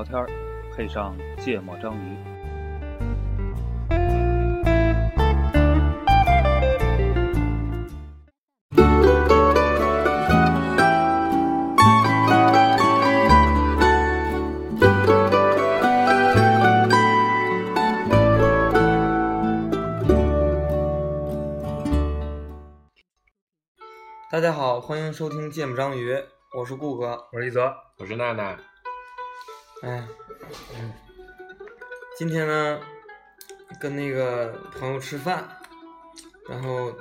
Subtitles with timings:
[0.00, 0.26] 聊天，
[0.74, 2.16] 配上芥末章鱼。
[24.30, 26.14] 大家好，欢迎收听《芥末章鱼》，
[26.56, 27.22] 我是顾哥。
[27.32, 28.58] 我是一泽，我是娜娜，
[29.82, 30.06] 哎，
[30.76, 30.92] 嗯，
[32.16, 32.78] 今天呢，
[33.80, 35.48] 跟那个朋友吃饭，
[36.48, 36.92] 然后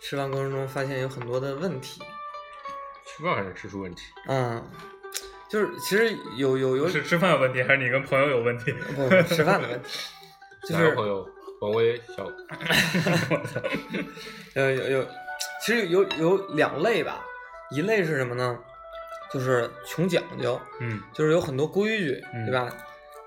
[0.00, 2.02] 吃饭过程中发现有很多的问题。
[3.06, 4.02] 吃饭还是吃出问题？
[4.26, 4.62] 嗯，
[5.48, 8.72] 就是其实有有有是吃饭有问题，还是你跟朋友有问题？
[8.72, 9.88] 不吃饭的问题，
[10.68, 11.28] 就是朋友？
[11.60, 12.24] 王威小，
[14.56, 15.06] 呃 有有，
[15.64, 17.24] 其实有有两类吧，
[17.70, 18.58] 一类是什么呢？
[19.32, 22.70] 就是穷讲究，嗯就是有很多规矩，嗯对吧？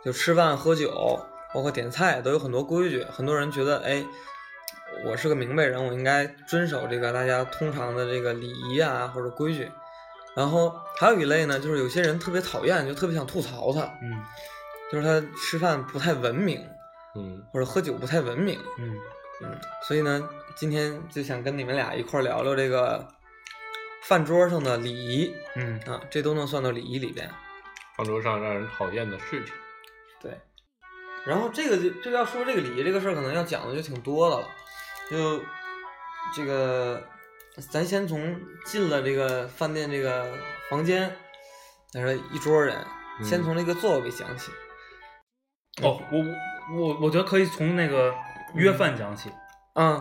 [0.03, 1.19] 就吃饭喝酒，
[1.53, 3.03] 包括点菜都有很多规矩。
[3.05, 4.05] 很多人觉得，哎，
[5.05, 9.69] 我是个明白人，我应该遵守这个大家通常的这个礼仪啊或者规矩。
[10.35, 14.23] 然后还有一类呢，就是有些人特别讨厌，就特别想吐槽他，嗯
[14.91, 16.63] 就是他吃饭不太文明，
[17.15, 18.59] 嗯，或者喝酒不太文明。
[18.77, 18.95] 嗯
[19.41, 23.07] 嗯，所以呢，今天就想跟你们俩一块儿聊聊这个
[24.07, 27.27] 饭桌上的礼仪嗯啊，这都能算到礼仪里边。
[27.97, 29.53] 饭桌上让人讨厌的事情。
[30.21, 30.39] 对，
[31.25, 34.47] 然后这个就这个要说这个礼仪这个事儿，可能要讲的就挺多的了。
[35.09, 35.41] 就
[36.35, 37.01] 这个，
[37.71, 40.37] 咱先从进了这个饭店这个
[40.69, 41.15] 房间，
[41.93, 42.75] 那是一桌人，
[43.19, 44.51] 嗯先从那个座位讲起。
[45.81, 48.13] 哦，我我我觉得可以从那个
[48.53, 49.29] 约饭讲起。
[49.29, 49.33] 嗯，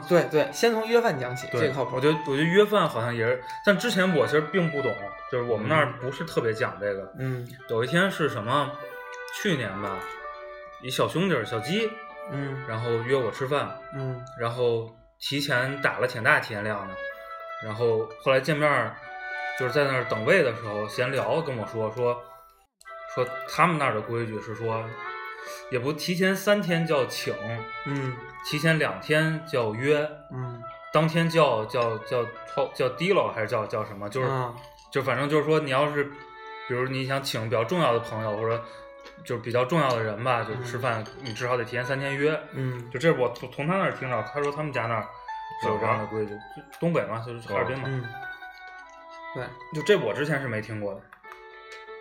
[0.09, 1.97] 对对，先从约饭讲起，这，个靠谱。
[1.97, 4.95] 我觉得我觉得约饭好像也是，但之前我其实并不懂，
[5.33, 7.13] 就是我们那儿不是特别讲这个。
[7.19, 8.71] 嗯有一天是什么？
[9.37, 9.99] 去年吧，
[10.81, 11.91] 一小兄弟儿小鸡，
[12.31, 16.95] 嗯然后约我吃饭，嗯然后提前打了挺大体验量的，
[17.65, 18.95] 然后后来见面
[19.59, 22.23] 就是在那儿等位的时候闲聊，跟我说说
[23.13, 24.85] 说他们那儿的规矩是说，
[25.71, 27.35] 也不提前三天叫请，
[27.87, 30.63] 嗯提前两天叫约，嗯
[30.93, 32.25] 当天叫叫叫
[32.55, 34.09] 叫叫提了还是叫叫什么？
[34.09, 34.55] 就是、啊
[34.91, 36.05] 就反正就是说你要是
[36.69, 38.63] 比如你想请比较重要的朋友或者
[39.25, 42.39] 就是比较重要的人吧，就吃饭你至少得提前三天约。
[42.53, 45.05] 嗯就这我从从他那儿听到，他说他们家那儿
[45.61, 46.33] 是有这样的规矩，
[46.79, 47.89] 东北嘛，就是哈尔滨嘛。
[47.89, 48.05] 嗯，
[49.35, 49.45] 对，
[49.75, 51.01] 就这我之前是没听过的。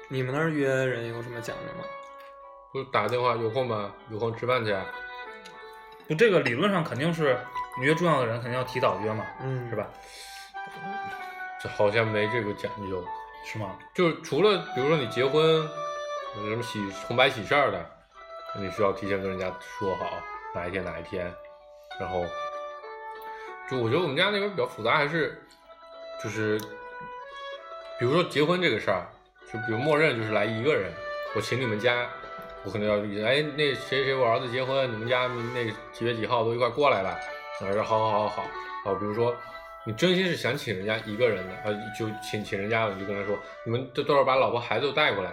[0.07, 1.83] 你们那儿约人有什么讲究吗？
[2.73, 3.93] 不是打个电话有空吗？
[4.09, 4.83] 有空吃饭去啊。
[6.09, 7.39] 就这个理论上肯定是
[7.79, 9.87] 你约重要的人肯定要提早约嘛，嗯，是吧？？
[11.61, 13.01] 这好像没这个讲究，
[13.45, 13.77] 是吗？
[13.93, 17.85] 就是除了比如说你结婚，有什么喜红白喜事儿的，
[18.55, 20.05] 你需要提前跟人家说好
[20.53, 21.33] 哪一天哪一天，
[21.99, 22.25] 然后
[23.69, 25.41] 就我觉得我们家那边比较复杂，还是
[26.21, 26.59] 就是
[27.97, 29.07] 比如说结婚这个事儿，
[29.45, 30.91] 就比如默认就是来一个人，
[31.33, 32.09] 我请你们家，
[32.65, 37.17] 我可能要哎那谁谁我儿子结婚，你们家那几月几号都一块过来吧，
[37.61, 38.43] 我说好好好好好，
[38.85, 39.35] 好比如说。
[39.85, 45.29] 你真心是想请人家一个人的，呃，就请请人家了，你就跟他说，你们这到时候把老婆孩子都带过来。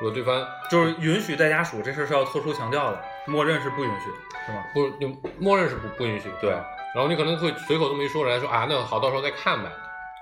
[0.00, 4.10] 如果对方就是允许带家属这事儿是要特殊强调的，默认是不允许，
[4.44, 4.64] 是吗？
[4.74, 5.06] 不，就
[5.38, 6.50] 默认是不不允许，对。
[6.50, 9.70] 然后你可能会随口这么一说，人家说啊，那好，到时候再看呗。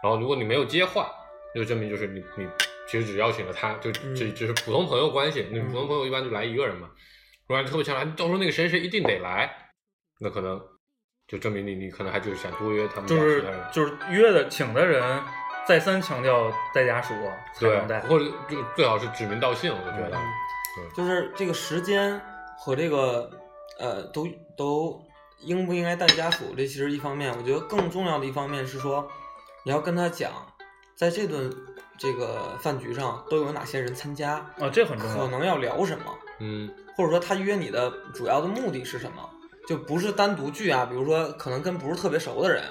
[0.02, 1.10] 然后如果你没有接话，
[1.54, 2.46] 就证明就是你你
[2.90, 5.46] 其实只邀请了他，就嗯只只是普通朋友关系。
[5.52, 6.88] 那普通朋友一般就来一个人嘛。
[7.46, 9.48] 如果特别强来，到时候那个谁谁一定得来，
[10.18, 10.60] 那可能
[11.28, 13.44] 就证明你你可能还就是想多约他们就是。
[13.72, 15.22] 就是约的请的人
[15.68, 17.14] 再三强调带家属
[17.54, 20.16] 才对能带，，或者就最好是指名道姓，我觉得。
[20.16, 20.20] 嗯
[20.94, 22.18] 就是这个时间
[22.56, 23.28] 和这个
[23.78, 25.04] 呃，都都
[25.40, 29.10] 应不应该带家属，这其实一方面，我觉得更重要的一方面是说，
[29.64, 30.30] 你要跟他讲，
[30.94, 31.50] 在这顿
[32.00, 35.16] 这个饭局上都有哪些人参加，啊，这很重要。
[35.18, 36.04] 可能要聊什么，
[36.38, 39.28] 嗯或者说他约你的主要的目的是什么，
[39.68, 42.64] 就不是单独聚啊，比如说可能跟不是特别熟的人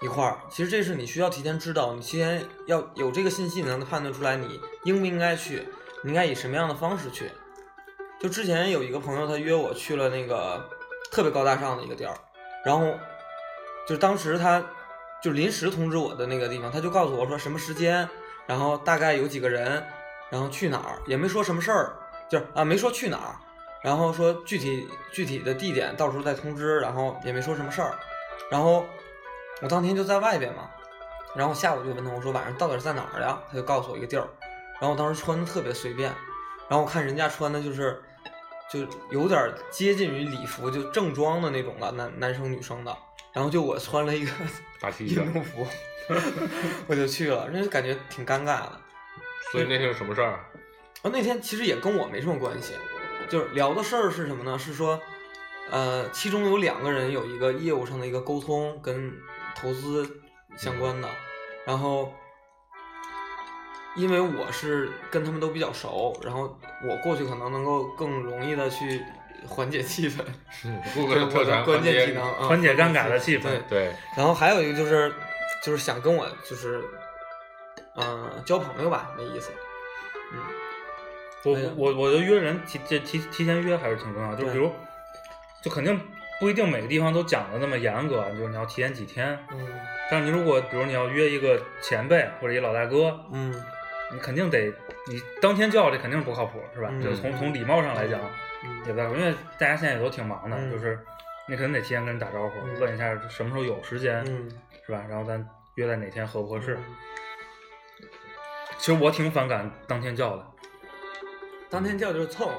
[0.00, 5.68] 一块儿，其实这是你需要提前知道，你提前要有这个信息，你才能判断出来你应不应该去，
[6.02, 7.30] 你应该以什么样的方式去。
[8.18, 10.66] 就之前有一个朋友，他约我去了那个
[11.12, 12.14] 特别高大上的一个地儿，
[12.64, 12.86] 然后
[13.86, 14.64] 就是当时他
[15.22, 18.08] 就临时通知我的那个地方，他就告诉我说什么时间，
[18.46, 19.84] 然后大概有几个人，
[20.30, 21.92] 然后去哪儿，也没说什么事儿，
[22.28, 23.34] 就是啊没说去哪儿，
[23.82, 27.94] 然后说具体具体的地点到时候再通知，然后也没说什么事儿，
[28.50, 28.84] 然后
[29.62, 30.70] 我当天就在外边嘛，
[31.34, 33.38] 然后下午就问他我说晚上到底是在哪儿呀？
[33.50, 34.26] 他就告诉我一个地儿，
[34.80, 36.10] 然后我当时穿的特别随便，
[36.68, 38.02] 然后我看人家穿的就是
[38.68, 42.96] 就有点接近于礼服，就正装的那种了，男男生女生的。
[43.32, 44.32] 然后就我穿了一个
[44.98, 45.66] 运动服，
[46.86, 48.80] 我就去了，那就感觉挺尴尬的。
[49.52, 50.32] 所以那天是什么事儿？
[51.02, 52.74] 啊，那天其实也跟我没什么关系，
[53.28, 54.58] 就是聊的事儿是什么呢？
[54.58, 55.00] 是说，
[55.70, 59.12] 呃，其中有两个人有一个业务上的一个沟通跟
[59.54, 60.20] 投资
[60.56, 61.08] 相关的，
[61.64, 62.12] 然后
[63.96, 69.02] 因为我是跟他们都比较熟，然后我过去可能能够更容易的去
[69.46, 70.18] 缓解气氛，
[70.50, 75.12] 是我客的关键技能，啊缓解尴尬的气氛对，对，然后还有一个就是，
[75.62, 76.82] 就是想跟我就是，
[77.96, 79.50] 嗯、交朋友吧，那意思。
[80.32, 80.38] 嗯，
[81.44, 84.72] 我哎我我觉得约人提这提提前约还是挺重要，就对比如，
[85.62, 86.00] 就肯定
[86.38, 89.38] 不一定每个地方都讲的那么严格，就是你要提前几天。
[89.52, 89.66] 嗯
[90.10, 93.54] 但是你如果比如你要约一个前辈或者一老大哥，嗯
[94.12, 94.66] 你肯定得
[95.06, 96.88] 你当天叫这肯定是不靠谱，是吧？
[96.90, 98.30] 嗯就是从从礼貌上来讲嗯
[98.86, 100.98] 也不太靠谱，因为大家现在也都挺忙的，嗯就是
[101.48, 104.50] 你肯定得提前跟人打招呼，嗯问一下什么时候有时间，嗯，
[104.86, 105.04] 是吧？
[105.08, 105.44] 然后咱
[105.76, 106.74] 约在哪天合不合适。
[106.76, 106.84] 嗯
[108.78, 110.46] 其实我挺反感当天叫的，
[111.68, 112.50] 当天叫就是凑，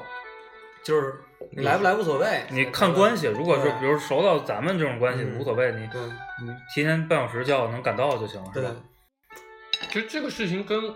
[0.84, 1.16] 就是
[1.50, 2.44] 你来不来无所谓。
[2.48, 8.70] 你看关系，如果是比如熟到咱们这种关系嗯无所谓，你你提前半小时叫能赶到就行了，是吧？
[9.90, 10.94] 其实这个事情跟，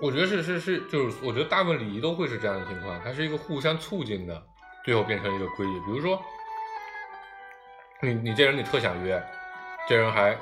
[0.00, 4.42] 我觉得是是是，就是我觉得大部分礼仪都会是这样的情况，它是一个互相促进的，
[4.84, 5.72] 最后变成一个规矩。
[5.80, 6.22] 比如说，
[8.00, 9.20] 你你这人你特想约，
[9.88, 10.36] 这人还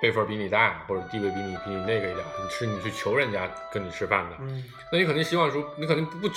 [0.00, 6.34] 辈分比你大，或者地位比你比你那个一点，你是你去求人家跟你吃饭的，嗯那你肯定希望说，你肯定不不不，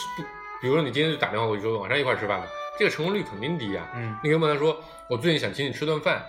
[0.61, 2.45] 比如说你今天就打电话过去说晚上一块吃饭吧，
[2.77, 6.23] 这个成功率肯定低啊、嗯你可以问他说，我最近想请你吃顿饭，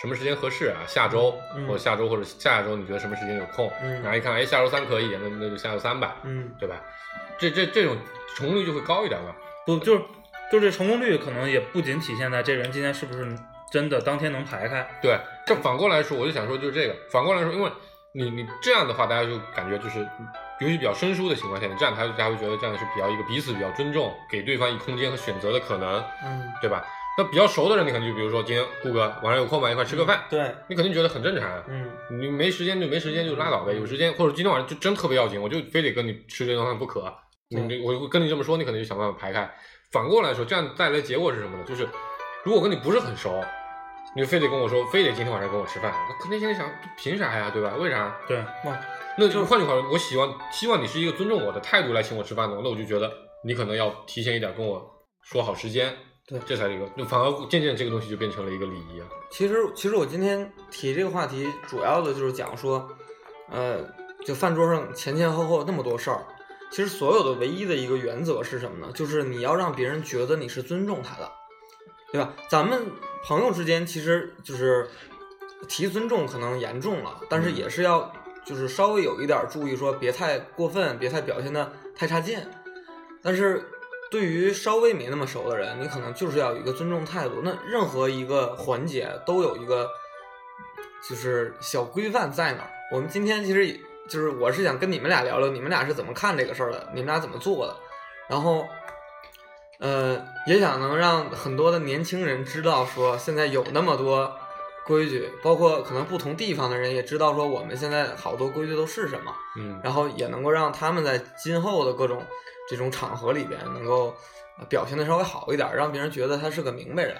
[0.00, 0.82] 什么时间合适啊？
[0.86, 3.70] 下周，嗯或者下周或者下下周，你觉得什么时间有空？
[3.82, 6.76] 嗯然后一看，哎，下周三可以，那那就下周三吧，嗯对吧？
[7.38, 7.96] 这这这种
[8.36, 9.34] 成功率就会高一点吧。
[9.66, 10.02] 不就是
[10.52, 13.26] 就这成功率可能也不仅体现在这人今天是不是
[13.72, 17.70] 真的当天能排开，对，这反过来说，我就想说就是这个，反过来说，因为
[18.12, 20.00] 你你这样的话，大家就感觉就是，
[20.60, 26.84] 尤其比较生疏的情况下，你这样他大家会觉得这样是比较一个彼此比较尊重，给对方以空间和选择的可能，嗯，对吧？
[27.16, 29.70] 那比较熟的人，你可能就比如说今天顾哥晚上有空吗？
[29.70, 31.64] 一块吃个饭，对，你肯定觉得很正常啊。
[31.68, 37.12] 嗯你没时间就没时间就拉倒呗，有时间或者今天晚上就真特别要紧，我就非得跟你吃这顿饭不可。
[37.48, 39.48] 你对我会跟你这么说，你可能就想办法排开。
[39.92, 41.64] 反过来说，这样带来的结果是什么呢？
[41.64, 41.88] 就是
[42.42, 43.40] 如果跟你不是很熟，
[44.16, 46.68] 你就非得跟我说，非得今天晚上跟我吃饭，我肯定心里想，
[46.98, 47.74] 凭啥呀，对吧？
[47.76, 48.16] 为啥？
[48.26, 48.80] 对，那，
[49.18, 53.10] 那就是换句话说，我希望希望你是一个尊重我的态度来请我吃饭的，那我就觉得
[53.44, 54.84] 你可能要提前一点跟我
[55.22, 55.94] 说好时间，
[56.26, 59.06] 对这才是一个，就反而渐渐这个东西就变成了一个礼仪啊。
[59.30, 62.88] 其实其实我今天提这个话题，主要的就是讲说，
[63.50, 63.84] 呃，
[64.24, 66.24] 就饭桌上前前后后那么多事儿，
[66.70, 68.90] 其实所有的唯一的一个原则是什么呢？
[68.94, 71.30] 就是你要让别人觉得你是尊重他的，
[72.10, 72.32] 对吧？
[72.48, 72.86] 咱们
[73.26, 74.88] 朋友之间其实就是
[75.68, 78.10] 提尊重可能严重了，但是也是要
[78.46, 82.38] 就是稍微有一点注意，说别太过分，别太表现的太差劲。
[83.22, 83.62] 但是
[84.14, 87.40] 对于稍微没那么熟的人，你可能就是要有一个尊重态度。
[87.42, 89.90] 那任何一个环节都有一个
[91.08, 92.70] 就是小规范在那儿。
[92.92, 93.76] 我们今天其实也
[94.08, 97.76] 就是我是想跟你们俩聊聊，你们俩是怎么看这个事儿的，你们俩怎么做的，
[98.28, 98.64] 然后。
[99.80, 104.32] 呃，也想能让很多的年轻人知道，说现在有那么多
[104.86, 112.22] 规矩，包括可能不同地方的人也知道，说我们现在好多规矩都是什么，嗯，然后也能够让他们在今后的各种
[112.68, 114.14] 这种场合里边能够
[114.58, 117.16] 呃表现的稍微好一点，让别人觉得他是个明白人，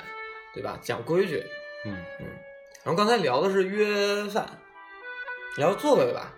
[0.53, 0.79] 对吧？
[0.83, 1.45] 讲规矩。
[1.85, 2.27] 嗯嗯
[2.83, 4.47] 然后刚才聊的是约饭，
[5.57, 6.33] 聊座位吧。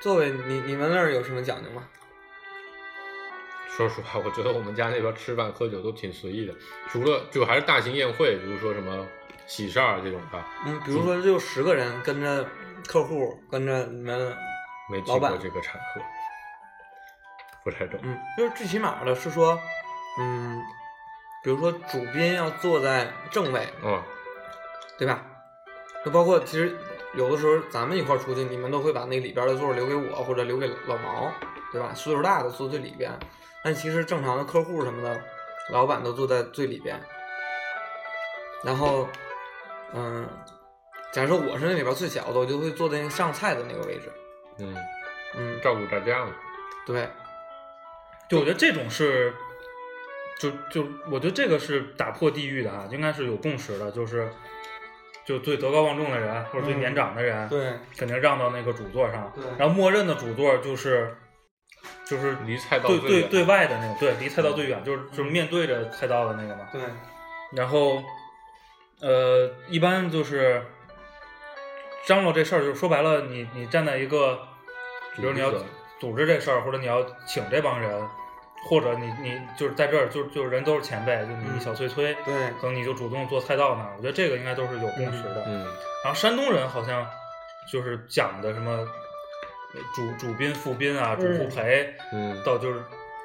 [0.00, 1.88] 座位，你你们那儿有什么讲究吗？
[3.68, 6.54] 说实话，我觉得我们家那边吃饭喝酒都挺随意的，
[6.88, 9.06] 除了就还是大型宴会，比如说什么
[9.46, 12.46] 喜事儿这种的，嗯，比如说就十个人跟着
[12.86, 14.34] 客户，跟着你们，
[14.90, 16.00] 没去老板过这个场合，
[17.66, 17.98] 不太懂。
[18.04, 19.60] 嗯，就是最起码的是说，
[20.20, 20.62] 嗯，
[21.42, 24.00] 比如说主宾要坐在正位，嗯，
[24.96, 25.20] 对吧？
[26.04, 26.78] 就包括其实
[27.14, 31.32] 有的时候咱们一块儿出去，你们都会把那里边的座儿留给我或者留给老毛，
[31.72, 31.92] 对吧？
[31.92, 33.10] 岁数大的坐最里边，
[33.64, 35.20] 但其实正常的客户什么的，
[35.72, 37.02] 老板都坐在最里边。
[38.62, 39.08] 然后，
[39.92, 40.24] 嗯，
[41.12, 44.12] 假如说我是那里边最小的，我就会坐在那个上菜的那个位置。
[44.58, 44.76] 嗯，
[45.36, 46.32] 嗯，照顾大家嘛。
[46.86, 47.08] 对，
[48.28, 49.32] 就我觉得这种是，
[50.38, 54.28] 就就我觉得这个是打破地域的啊，应该是有共识的，就是
[55.24, 61.16] 就最德高望重的人或者最嗯年长的人，对，肯定让到那个主座上，对然后默认的主座就是
[62.04, 66.68] 就是离菜刀对最远对对外的那个，对，离菜刀最远，就是就是面对着菜刀的那个嘛。
[66.72, 66.80] 对，
[67.52, 68.02] 然后，
[69.00, 70.62] 呃，一般就是
[72.06, 74.40] 张罗这事儿，就是说白了，你你站在一个，
[75.16, 75.52] 比如你要
[75.98, 78.08] 组织这事儿，或者你要请这帮人，
[78.68, 85.44] 或者你你就是在这儿，就就是人都是前辈，就你嗯小崔崔，对可能你就主动做菜道那儿，我觉得这个应该都是有共识的。
[85.46, 85.66] 嗯
[86.04, 87.04] 然后山东人好像
[87.72, 92.80] 就是讲的什么呃主主宾、副宾啊，主副陪，嗯到就是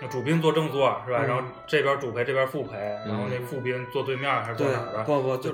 [0.10, 1.20] 主宾坐正座是吧？
[1.22, 5.52] 嗯然后这边主陪，这边副陪，然后那嗯副宾坐对面还是坐哪儿的？，不不就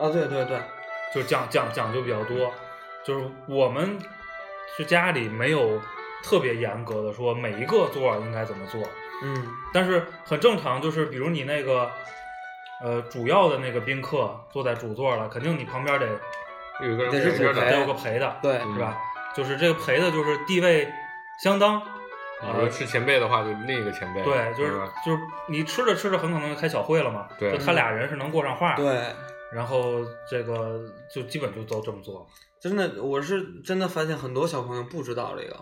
[0.00, 0.58] 啊，对对对，
[1.14, 2.50] 就讲讲讲究比较多。
[3.04, 3.98] 就是我们
[4.76, 5.80] 是家里没有
[6.26, 8.82] 特别严格的说每一个座儿应该怎么做，
[9.22, 11.88] 嗯但是很正常，就是比如你那个
[12.82, 16.08] 呃主要的那个宾客坐在主座了，肯定你旁边得
[16.82, 18.98] 有一个人陪得有个陪的，对是吧？
[19.36, 20.88] 就是这个陪的，就是地位
[21.44, 21.80] 相当。
[22.40, 24.78] 比如说吃前辈的话，就另一个前辈，对，就是是？
[25.06, 25.18] 就是
[25.48, 29.06] 你吃着吃着很可能就开小会了嘛，对就他俩人是能过上话，，对，
[29.52, 30.78] 然后这个
[31.10, 32.28] 就基本就都这么做，
[32.60, 35.56] 真的，我是真的发现很多小朋友不知道这个，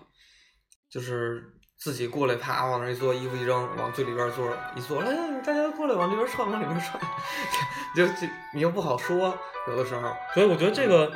[0.95, 1.43] 就是
[1.77, 7.03] 自己过来啪往那儿一坐，衣服一扔，往最里边坐一坐，哎，大家过来往这边串，往里边串，
[7.97, 9.37] 就就你又不好说，
[9.67, 11.11] 有的时候，所以我觉得这个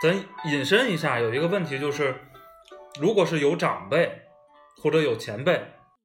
[0.00, 2.14] 咱引申一下，有一个问题就是，
[3.00, 4.22] 如果是有长辈
[4.80, 5.60] 或者有前辈，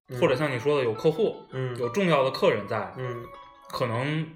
[0.07, 1.77] 嗯或者像你说的有客户，嗯。
[1.77, 3.23] 有重要的客人在，嗯。
[3.69, 4.27] 可能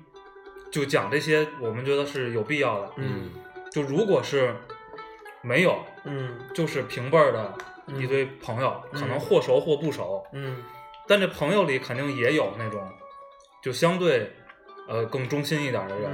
[0.71, 2.91] 就讲这些，我们觉得是有必要的。
[2.97, 3.31] 嗯。
[3.71, 4.55] 就如果是
[5.41, 6.37] 没有，嗯。
[6.53, 10.63] 就是平辈儿的一堆朋友，嗯可能或熟或不熟，嗯
[11.07, 12.81] 但这朋友里肯定也有那种
[13.61, 14.31] 就相对
[14.87, 16.11] 呃更忠心一点的人，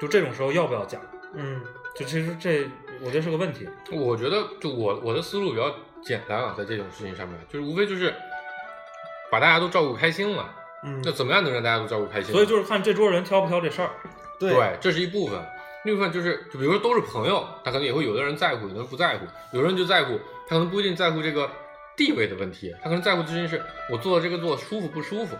[0.00, 1.00] 就这种时候要不要讲？
[1.34, 1.62] 嗯
[1.94, 2.66] 就其实这
[3.00, 3.68] 我觉得是个问题。
[3.90, 8.14] 我觉得就我我的思路比较简单啊，在这种事情上面，就是无非就是
[9.30, 10.54] 把大家都照顾开心了。
[10.84, 12.32] 嗯，那怎么样能让大家都照顾开心？
[12.32, 13.90] 所以就是看这桌人挑不挑这事儿。
[14.38, 15.40] 对对，这是一部分。
[15.84, 20.18] 另一部分就是，就比如说都是朋友，他可能也会有的人在乎，有的人不在乎，有人就在乎，
[20.52, 21.50] 他可能不一定在乎这个
[21.96, 23.58] 地位的问题，他可能在乎的事情是
[23.90, 25.34] 我做的这个做舒服不舒服。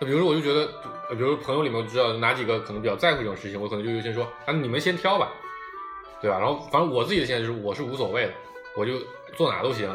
[0.00, 0.66] 那比如说，我就觉得，
[1.10, 5.32] 比如说朋友里面我知道哪几个可能比较在乎这种事情，我可能就优先说，啊，你们先挑吧，
[6.22, 6.38] 对吧？
[6.38, 8.32] 然后反正我自己的现在就是我是无所谓的，
[8.76, 9.00] 我就
[9.36, 9.88] 坐哪都行。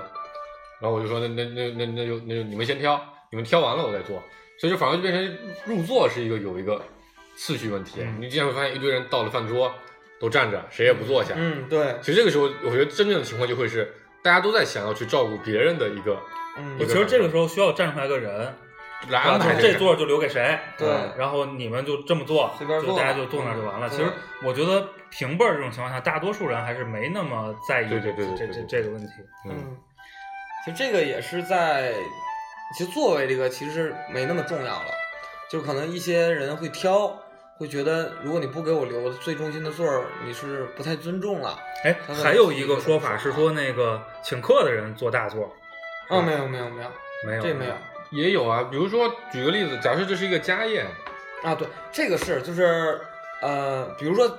[0.82, 3.02] 然后我就说，那那那那那就那就你们先挑，
[3.32, 4.22] 你们挑完了我再做。
[4.60, 6.82] 所以就反而就变成入座是一个有一个
[7.38, 8.02] 次序问题。
[8.02, 9.74] 嗯你经常会发现一堆人到了饭桌
[10.20, 11.34] 都站着，谁也不坐下。
[11.38, 13.94] 嗯对，其实这个时候，我觉得真正的情况就会是
[14.26, 16.20] 大家都在想要去照顾别人的一个
[16.58, 18.52] 嗯我其实这个时候需要站出来个人，
[19.10, 23.88] 来啊安排这座就留给谁，对嗯然后你们就这么做，随便做就大家就坐那儿就完了。
[23.88, 24.12] 嗯其实
[24.44, 29.14] 我觉得平辈儿这种情况下，大多数人还是没那么在意这这对对这个问题。
[29.46, 29.78] 嗯嗯，
[30.66, 31.94] 其实这个也是在，
[32.76, 34.92] 其实座位这个其实没那么重要了，
[35.52, 37.16] 就可能一些人会挑，
[37.58, 41.58] 会觉得如果你不给我留最中心的座儿，你是不太尊重了。
[41.84, 45.54] 哎还有一个说法是说，那个请客的人坐大座，
[46.10, 46.90] 啊，没有没有没有，
[47.26, 47.74] 没有这没有
[48.12, 48.68] 也有啊。
[48.70, 50.86] 比如说举个例子，假设这是一个家宴，
[51.44, 53.00] 啊，对，这个是就是
[53.42, 54.38] 呃，比如说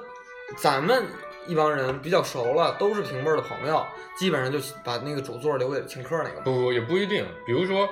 [0.58, 1.04] 咱们
[1.46, 3.82] 一帮人比较熟了，都是平辈儿的朋友，
[4.18, 6.40] 基本上就把那个主座留给请客那个。
[6.42, 7.24] 不不也不一定。
[7.46, 7.88] 比如说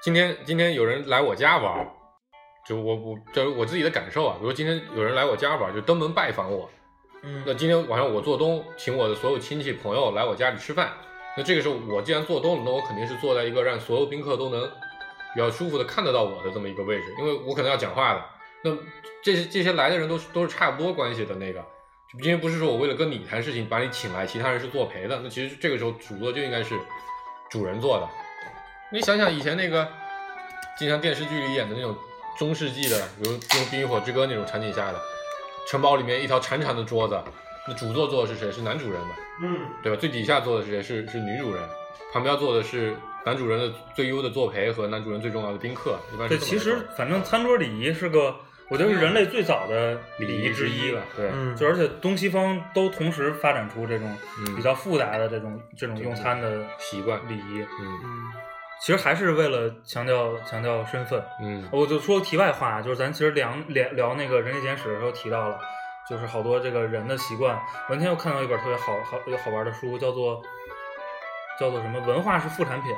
[0.00, 1.86] 今天今天有人来我家玩儿，
[2.66, 4.36] 就我我这是我自己的感受啊。
[4.40, 6.68] 比如今天有人来我家玩，就登门拜访我，
[7.22, 10.92] 嗯那今天晚上我做东，请我的所有亲戚朋友来我家里吃饭。
[11.36, 14.66] 那这个时候我既然做东了，那我肯定是坐在一个让所有宾客都能
[15.34, 18.24] 比较舒服的看得到我的这么一个位置，因为我可能要讲话的。
[18.62, 18.76] 那
[19.22, 21.60] 这些这些来的人都是都是差不多关系的那个，
[22.10, 25.20] 就今天不是说我为了跟你谈事情把你请来，其他人是作陪的。
[25.22, 26.74] 那其实这个时候主座就应该是
[27.50, 28.08] 主人做的。
[28.90, 29.86] 你想想以前那个
[30.78, 31.94] 经常电视剧里演的那种
[32.38, 33.40] 中世纪的，比如用
[33.70, 35.00] 《冰与火之歌》那种场景下的，
[35.66, 37.18] 城堡里面一条长长的桌子，
[37.66, 38.52] 那主座坐的是谁？
[38.52, 39.98] 是男主人嘛，嗯对吧？
[39.98, 40.82] 最底下坐的是谁？
[40.82, 41.62] 是是女主人，
[42.12, 48.34] 旁边坐的是男主人的最优的作陪和男主人最重要的宾客，一般对，其实反正餐桌礼仪是个，
[48.68, 58.32] 我觉得是人类最早的礼仪之一吧，对，嗯，就而且东西方都同时发展出这种嗯比较复杂的这种这种用餐的习惯礼仪，嗯嗯
[58.80, 61.22] 其实还是为了强调强调身份。
[61.40, 65.58] 嗯我就说题外话，就是咱其实聊聊聊那个人类简史的时候提到了，
[66.08, 67.56] 就是好多这个人的习惯。
[67.88, 70.42] 我那天又看到一本特别好好有好玩的书，叫做
[71.58, 72.92] 叫做什么“文化是副产品”，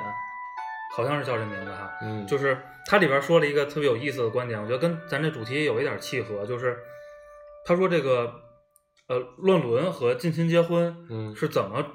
[0.95, 1.89] 好像是叫这名字哈。
[2.01, 6.77] 嗯，就是它里边说了一个特别有意思的观点，我觉得跟咱这主题有一点契合，就是
[7.65, 8.33] 他说这个
[9.07, 11.85] 呃乱伦和近亲结婚嗯是怎么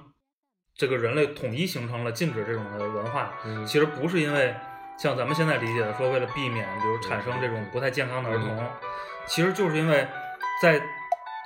[0.76, 3.64] 这个人类统一形成了禁止这种的文化，嗯。
[3.66, 4.54] 其实不是因为
[4.96, 8.70] 像咱们现在理解的说为了避免比如产生这种不太健康的儿童，嗯
[9.26, 10.06] 其实就是因为
[10.60, 10.80] 在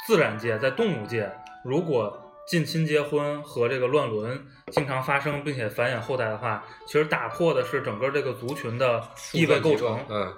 [0.07, 1.31] 自然界，在动物界，
[1.63, 10.35] 如果近亲结婚和这个乱伦经常发生，并且繁衍后代的话，其实打破的是整个这个族群的地位构成，嗯，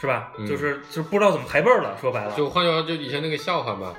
[0.00, 0.32] 是吧？
[0.38, 0.46] 嗯。
[0.46, 3.94] 就是就是不知道怎么排辈儿了，说白了，就换句话说，就以前那个笑话嘛，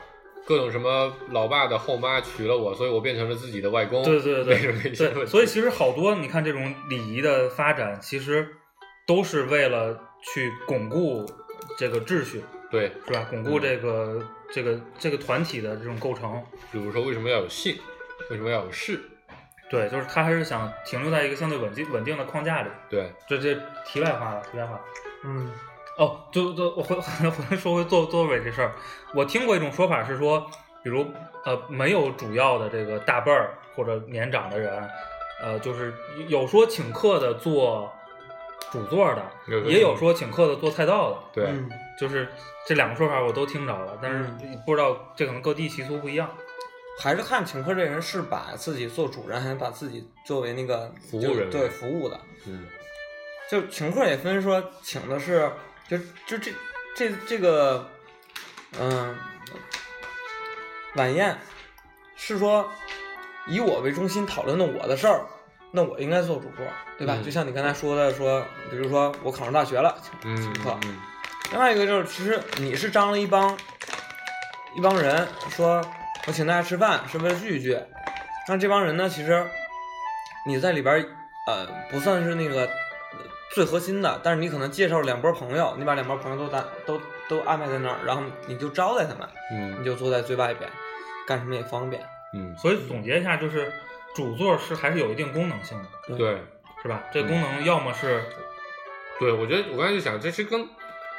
[0.45, 8.47] 各种什么老爸的后妈娶了我，所以我变成了自己的外公，对对对对，所以其实好多你看这种礼仪的发展，其实
[9.07, 11.25] 都是为了去巩固
[11.77, 13.25] 这个秩序，对，是吧？
[13.29, 16.43] 巩固这个、这个这个团体的这种构成。
[16.71, 17.75] 比如说为什么要有姓，
[18.29, 18.99] 为什么要有氏，
[19.69, 22.69] 对，就是他还是想停留在一个相对稳定稳定的框架里。
[22.87, 24.79] 对，这这题外话了，题外话。
[25.23, 25.51] 嗯
[25.97, 26.95] 哦，就就我回
[27.49, 28.73] 回说回座座位这事儿，
[29.13, 30.45] 我听过一种说法是说，
[30.83, 31.05] 比如
[31.45, 34.89] 呃没有主要的这个大辈儿或者年长的人，
[35.41, 35.93] 呃就是
[36.27, 37.91] 有说请客的做
[38.71, 42.27] 主座的，有的也有说请客的做菜道的，对，嗯就是
[42.67, 46.29] 这两个说法我都听着了，但是嗯不知道这可能各地习俗不一样。
[46.97, 52.17] 还是看请客这人是把自己做主人，还是把自己作为那个服务人员对服务的。
[52.47, 52.65] 嗯，
[53.51, 55.51] 就请客也分说请的是，
[55.87, 56.51] 就就这
[56.95, 57.89] 这这个，
[58.79, 59.15] 嗯，
[60.95, 61.37] 晚宴
[62.15, 62.69] 是说
[63.47, 65.25] 以我为中心讨论的我的事儿，
[65.71, 66.65] 那我应该做主播，
[66.97, 67.15] 对吧？
[67.17, 70.77] 嗯就像你刚才说的说，比如说我考上大学了，请嗯请客。
[70.83, 70.97] 嗯
[71.51, 73.55] 另外一个就是，其实你是张了一帮
[74.75, 75.79] 一帮人，说
[76.25, 77.79] 我请大家吃饭是为了聚一聚。
[78.47, 79.45] 那这帮人呢，其实
[80.47, 81.05] 你在里边儿
[81.45, 82.67] 呃不算是那个呃
[83.51, 90.69] 最核心的，但是你可能介绍两波朋友，你把两波朋友都单都都安排在那儿，然后你就招待他们，嗯你就坐在最外边，
[91.27, 92.05] 干什么也方便。
[92.33, 93.71] 嗯，所以总结一下，就是
[94.13, 96.41] 主座是还是有一定功能性的，对。
[96.81, 97.01] 是吧？
[97.11, 98.23] 这功能要么是
[99.19, 100.61] 对，我觉得我刚才就想，这是跟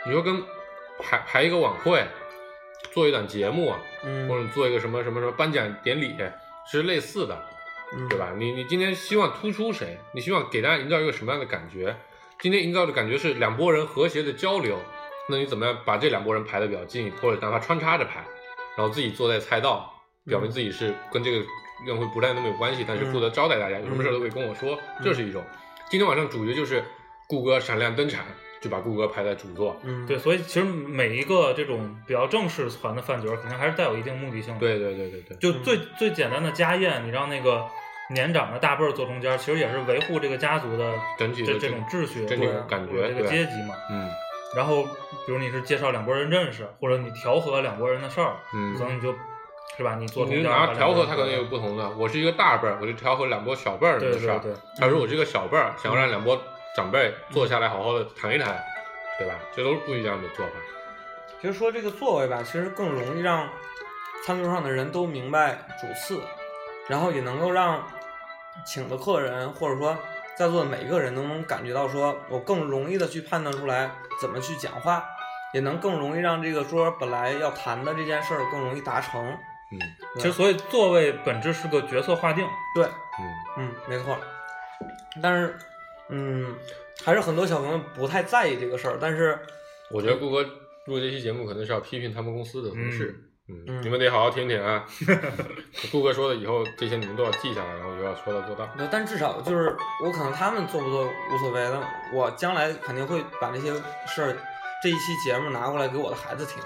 [0.04, 0.40] 你说跟
[1.00, 2.06] 排排一个晚会，
[2.92, 6.14] 做一档节目啊，嗯，或者你做一个什么什么什么颁奖典礼，
[6.70, 7.36] 是类似的，
[7.92, 8.32] 嗯对吧？
[8.36, 9.98] 你你今天希望突出谁？
[10.12, 11.96] 你希望给大家营造一个什么样的感觉？
[12.40, 14.78] 今天营造的感觉是两拨人和谐的交流，
[15.28, 18.24] 那你怎么样把这两拨人排的比较近，或者哪怕穿插着排，
[18.76, 19.90] 然后自己坐在菜道，
[20.26, 21.44] 表明自己是跟这个
[21.86, 25.42] 宴会不太那么有关系，但是负责招待大家，有什么事都可以跟我说，这是一种。
[25.88, 26.84] 今天晚上主角就是
[27.28, 28.24] 顾哥闪亮登场，
[28.66, 29.80] 就把顾哥排在主座。
[29.84, 37.64] 嗯对，所以其实每一个这种比较正式团的饭局儿，肯定还是带有一定目的性的。，对对对对对，就最、最简单的家宴，你让那个
[38.10, 43.74] 年长的大辈儿坐中间，其实也是维护这个家族的整体的这这种秩序，这种感觉这个阶级嘛。
[43.90, 44.10] 嗯
[44.54, 44.84] 然后，
[45.26, 49.12] 比如你是介绍两拨人认识，或者你调和两拨人的事儿，嗯可能你就，
[49.76, 49.96] 是吧？
[49.96, 51.90] 你坐中你间儿把两哪调和，他可能也有不同的。
[51.90, 54.38] 我是一个大辈儿，我就调和两拨小辈儿对的事儿。
[54.38, 56.40] 对对，他如果是一个小辈儿，想要让两拨
[56.76, 58.62] 长辈坐下来好好的谈一谈，
[59.18, 59.34] 对吧？
[59.54, 60.52] 这都是不一样的做法。
[61.40, 63.48] 其实说这个座位吧，其实更容易让
[64.26, 66.20] 餐桌上的人都明白主次，
[66.86, 67.82] 然后也能够让
[68.66, 69.96] 请的客人或者说
[70.36, 75.02] 在座的每一个人都能感觉到，说我更容易的去判断出来怎么去讲话，
[75.54, 79.26] 也能更容易让这个桌本来要谈的这件事儿更容易达成。
[79.72, 79.78] 嗯
[80.16, 82.46] 其实所以座位本质是个角色划定。
[82.74, 84.16] 对，嗯，嗯，没错。
[85.22, 85.58] 但是，
[86.08, 86.54] 嗯，
[87.04, 89.38] 还是很多小朋友不太在意这个事儿，但是，
[89.90, 90.42] 我觉得顾哥
[90.86, 93.14] 录这期节目可能是要批评他们公司的同事。
[93.48, 94.84] 嗯嗯你们得好好听听啊！
[95.92, 98.66] 顾哥说的以后，这些你们都要记下来，然后就要说到做到。
[98.76, 101.80] 对，但至少就是我可能他们做不做无所谓，但
[102.12, 103.72] 我将来肯定会把这些
[104.08, 104.36] 事儿
[104.82, 106.60] 这一期节目拿过来给我的孩子听，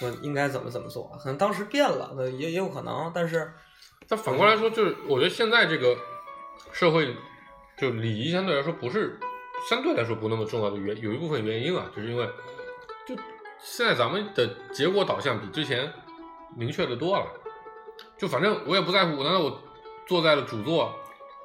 [0.00, 1.16] 我应该怎么怎么做。
[1.22, 3.52] 可能当时变了，也也有可能，但是
[4.08, 5.96] 但反过来说，就是我觉得现在这个
[6.72, 7.14] 社会，
[7.76, 9.18] 就礼仪相对来说不是
[9.68, 12.26] 相对来说不那么重要的原，有一部分原因啊，就是因为
[13.06, 13.14] 就
[13.58, 15.92] 现在咱们的结果导向比之前
[16.56, 17.26] 明确的多了。
[18.16, 19.60] 就反正我也不在乎，难道我
[20.06, 20.94] 坐在了主座？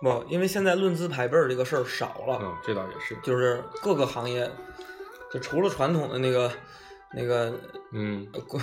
[0.01, 3.15] 不，因为现在论资排辈儿这个事儿少了，嗯，这倒也是。
[3.23, 4.49] 就是各个行业，
[5.31, 6.51] 就除了传统的那个
[7.13, 7.53] 那个
[7.91, 8.59] 嗯呃国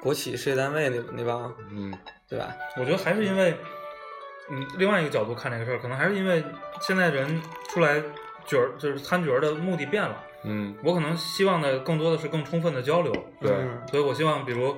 [0.00, 1.92] 国企事业单位那那帮，嗯
[2.28, 2.54] 对吧？
[2.76, 3.58] 我觉得还是因为，嗯，
[4.76, 6.44] 另外一个角度看这个事儿，可能还是因为
[6.80, 8.00] 现在人出来
[8.44, 10.16] 角儿就是参角儿的目的变了。
[10.44, 14.76] 嗯，我可能希望的更多的是更充分的交流，对嗯所以我希望，比如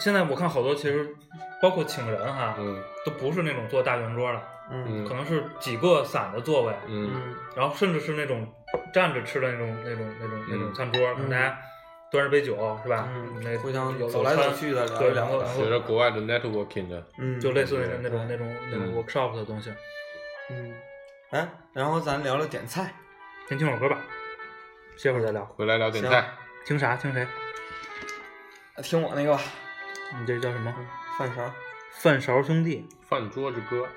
[0.00, 1.14] 现在我看好多其实
[1.62, 8.52] 包括请人哈，嗯都不是那种坐大圆桌的，嗯嗯可能是几个散的座位，嗯嗯然后甚至是那种
[8.92, 11.56] 站着吃的那种那种那种那种嗯餐桌，可能大家
[12.14, 13.08] 端着杯酒是吧？
[13.12, 19.72] 嗯那互相有走来走去的然后然后学着国外的 networking 的，嗯，就类似于那种那种那种嗯 workshop 的东西。
[20.50, 20.72] 嗯，
[21.30, 22.94] 哎，然后咱聊聊点菜，
[23.48, 23.98] 先听首歌吧，
[24.96, 25.44] 歇会儿再聊。
[25.56, 26.30] 回来聊点菜。
[26.64, 26.94] 听啥？
[26.94, 27.26] 听谁？
[28.80, 29.40] 听我那个吧，
[30.20, 30.72] 你这叫什么？
[31.18, 31.50] 饭勺。
[32.00, 32.86] 饭勺兄弟。
[33.08, 33.88] 饭桌之歌，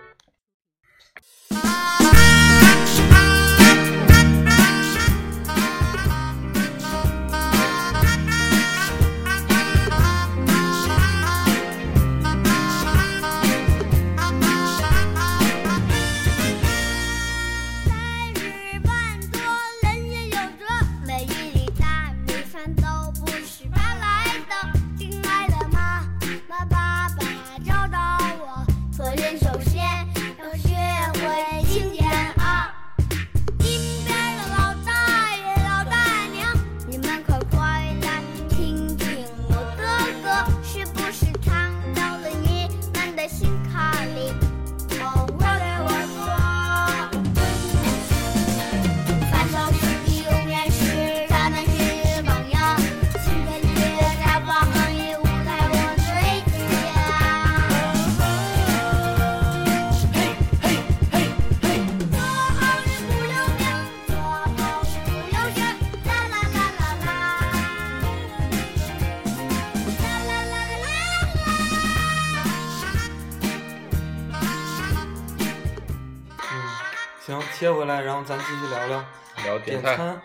[77.68, 79.06] 行，切回来，然后咱继续聊聊
[79.44, 80.22] 聊点餐。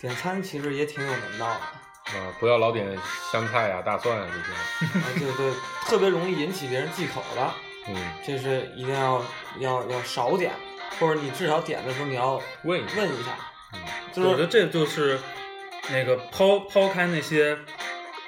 [0.00, 1.60] 点餐其实也挺有门道的，
[2.40, 2.98] 不要老点
[3.30, 4.98] 香菜啊、大蒜啊这些。
[4.98, 5.52] 啊，对对，
[5.86, 7.50] 特别容易引起别人忌口的，
[7.86, 9.24] 嗯，这是一定要
[9.60, 10.52] 要要少点，
[10.98, 13.30] 或者你至少点的时候你要问问一下，
[13.74, 13.80] 嗯
[14.12, 15.20] 就是我觉得这就是
[15.88, 17.56] 那个抛抛开那些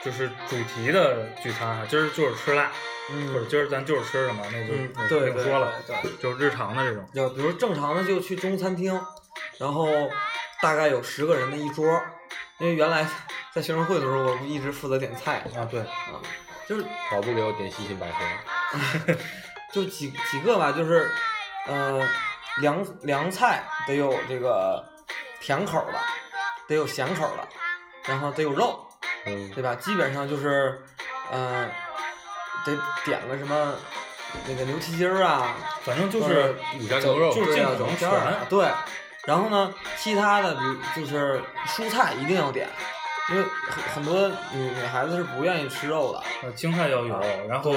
[0.05, 2.71] 就是主题的聚餐啊，今儿就是吃辣，
[3.09, 4.75] 或者嗯，今儿咱就是吃什么，那就
[5.09, 7.07] 对对不用说了，对对就是日常的这种。
[7.15, 8.99] 就比如正常的就去中餐厅，
[9.59, 9.89] 然后
[10.63, 11.85] 大概有十个人的一桌，
[12.59, 13.07] 因为原来
[13.53, 16.21] 在学生会的时候，我不一直负责点菜啊，对，啊，
[16.67, 19.15] 就是跑步给我点西芹百合。
[19.73, 21.11] 就几几个吧，就是
[21.67, 22.01] 呃
[22.61, 24.85] 凉凉菜得有这个
[25.41, 25.99] 甜口的，
[26.69, 27.47] 得有咸口的，
[28.07, 28.87] 然后得有肉，
[29.27, 29.75] 嗯，对吧？
[29.75, 30.81] 基本上就是
[31.31, 31.69] 呃
[32.65, 33.75] 得点个什么
[34.47, 38.49] 那个牛蹄筋儿啊，反正就是者五香牛肉就是对啊尽可能整片儿全。
[38.49, 38.69] 对，
[39.27, 42.69] 然后呢，其他的比如就是蔬菜一定要点，
[43.31, 46.23] 因为很很多女女孩子是不愿意吃肉的。
[46.43, 47.73] 呃，青菜要有，然后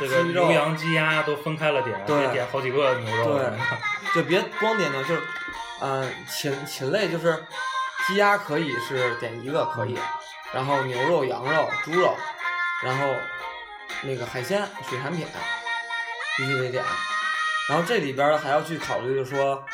[0.00, 3.38] 这个牛羊鸡鸭都分开了点，对别点好几个牛肉。
[3.38, 3.50] 对
[4.14, 5.22] 就别光点牛，就是，
[5.80, 7.44] 嗯、禽禽类就是
[8.06, 9.98] 鸡鸭可以是点一个可以，
[10.52, 12.14] 然后牛肉、羊肉、猪肉，
[12.82, 13.06] 然后
[14.02, 15.26] 那个海鲜、水产品
[16.36, 16.84] 必须得点，
[17.68, 19.64] 然后这里边儿还要去考虑，就是说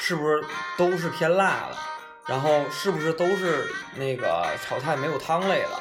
[0.00, 0.42] 是不是
[0.76, 1.76] 都是偏辣的，
[2.26, 5.80] 然后是不是都是那个炒菜没有汤类的，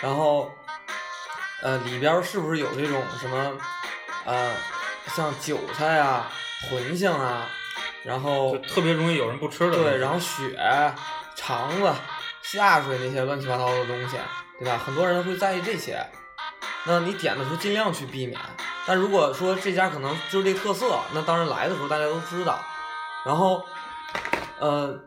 [0.00, 0.50] 然后
[1.62, 3.58] 呃里边儿是不是有这种什么
[4.24, 4.54] 呃
[5.14, 6.30] 像韭菜啊、
[6.70, 7.48] 茴香啊，
[8.04, 9.76] 然后就特别容易有人不吃的。
[9.76, 10.94] 对，然后血、
[11.34, 11.92] 肠子、
[12.42, 14.16] 下水那些乱七八糟的东西，
[14.58, 14.78] 对吧？
[14.78, 15.98] 很多人会在意这些。
[16.88, 18.40] 那你点的时候尽量去避免。
[18.86, 22.58] 但如果说这家可能就是这特色，那当然来的时候大家都知道。
[23.26, 23.62] 然后，
[24.58, 24.98] 呃，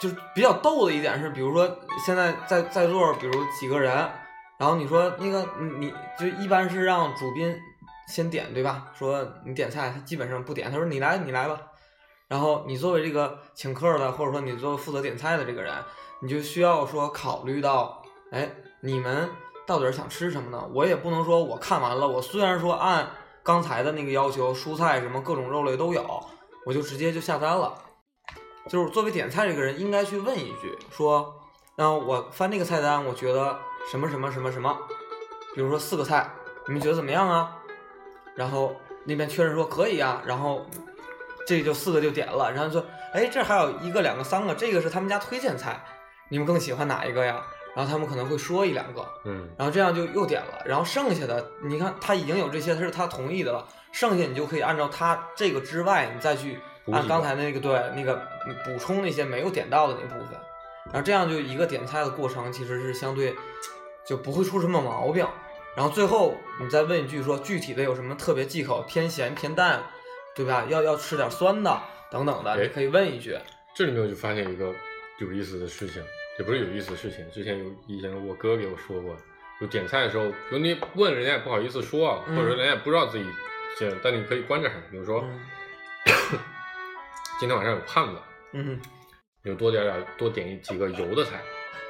[0.00, 3.94] 就是比较逗的一点是，比如说现在在在座，比如几个人，
[4.58, 7.56] 然后你说那个你你就一般是让主宾
[8.08, 8.88] 先点对吧？
[8.98, 11.56] 说你点菜，他基本上不点，他说你来你来吧。
[12.26, 15.72] 然后你作为这个请客的，或者说你作负责点菜的这个人，
[16.20, 19.28] 你就需要说考虑到，哎，你们
[19.70, 20.68] 到底是想吃什么呢？
[20.74, 23.08] 我也不能说我看完了，我虽然说按
[23.44, 26.04] 刚才的那个要求，蔬菜什么各种肉类都有，
[26.66, 27.72] 我就直接就下单了。
[28.68, 31.32] 就是作为点菜这个人，应该去问一句，说，
[31.76, 33.56] 那我翻这个菜单，我觉得
[33.88, 34.76] 什么什么什么什么，
[35.54, 36.28] 比如说四个菜，
[36.66, 37.56] 你们觉得怎么样啊？
[38.34, 40.66] 然后那边确认说可以啊，然后
[41.46, 45.80] 这就四个就点了，然后说，哎，这还有一个、两个、三个，这个是他们家推荐菜，
[46.28, 47.40] 你们更喜欢哪一个呀？
[47.74, 56.58] 然后他们可能会说一两个，嗯，然后这样就又点了，然后剩下的你看他已经有这些，他是他同意的了，剩下你就可以按照他这个之外，你再去
[56.92, 60.38] 按刚才那个对那个嗯补充那些没有点到的那部分，
[60.86, 63.34] 然后这样就一个点菜的过程其实是相对
[64.04, 65.26] 就不会出什么毛病，
[65.76, 69.80] 然后最后你再问一句说具体的有什么特别忌口，偏咸偏淡，
[70.34, 70.66] 对吧？
[70.68, 71.80] 要要吃点酸的
[72.10, 73.38] 等等的，哎你可以问一句，
[73.74, 74.74] 这里面我就发现一个
[75.20, 76.02] 有意思的事情，
[76.40, 77.30] 也不是有意思的事情。
[77.30, 79.14] 之前有以前我哥给我说过，
[79.60, 83.26] 就点菜的时候，就你问人家也不好意思说啊，嗯或者人家也不知道自己
[83.78, 85.40] 这，但你可以观察，比如说、嗯
[87.38, 88.20] 今天晚上有胖子，
[88.54, 88.80] 嗯
[89.42, 91.42] 你就多点点多点一几个油的菜，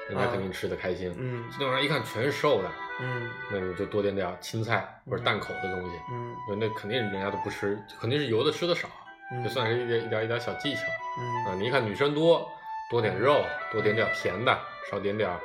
[0.08, 1.14] 人家啊肯定吃的开心。
[1.16, 2.68] 嗯今天晚上一看全是瘦的，
[3.00, 8.88] 嗯那你就多点点青菜或者淡口的东西，嗯那肯定人家都不吃，肯定是油的吃的少，
[9.32, 10.82] 嗯，这算是一点一点一点小技巧。
[11.20, 12.48] 嗯啊，你一看女生多，
[12.90, 14.58] 多点肉，多点点甜的，
[14.90, 15.38] 少点点儿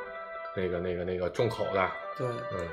[0.55, 2.67] 那个那个那个重口的，对，嗯，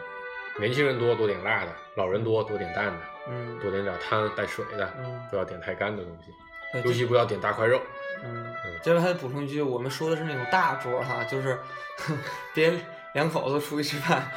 [0.58, 6.32] 年轻人多多点辣的，老人多多点淡的，嗯多点点汤带水的，嗯不要点太干的东西，
[6.72, 7.80] 对尤其不要点大块肉。
[8.24, 11.58] 嗯嗯，这边还得补充一句，我们说的是那种大桌哈，就是
[12.54, 12.72] 别
[13.14, 14.30] 两口子出去吃饭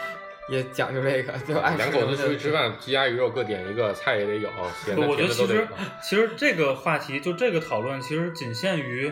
[0.49, 4.49] 也讲究这个，就爱两口子出去吃，饭，鸡鸭鱼肉各点一个，菜也得有，
[4.83, 5.67] 咸的我觉得其实。
[6.01, 9.11] 其实这个话题就这个讨论，其实仅限于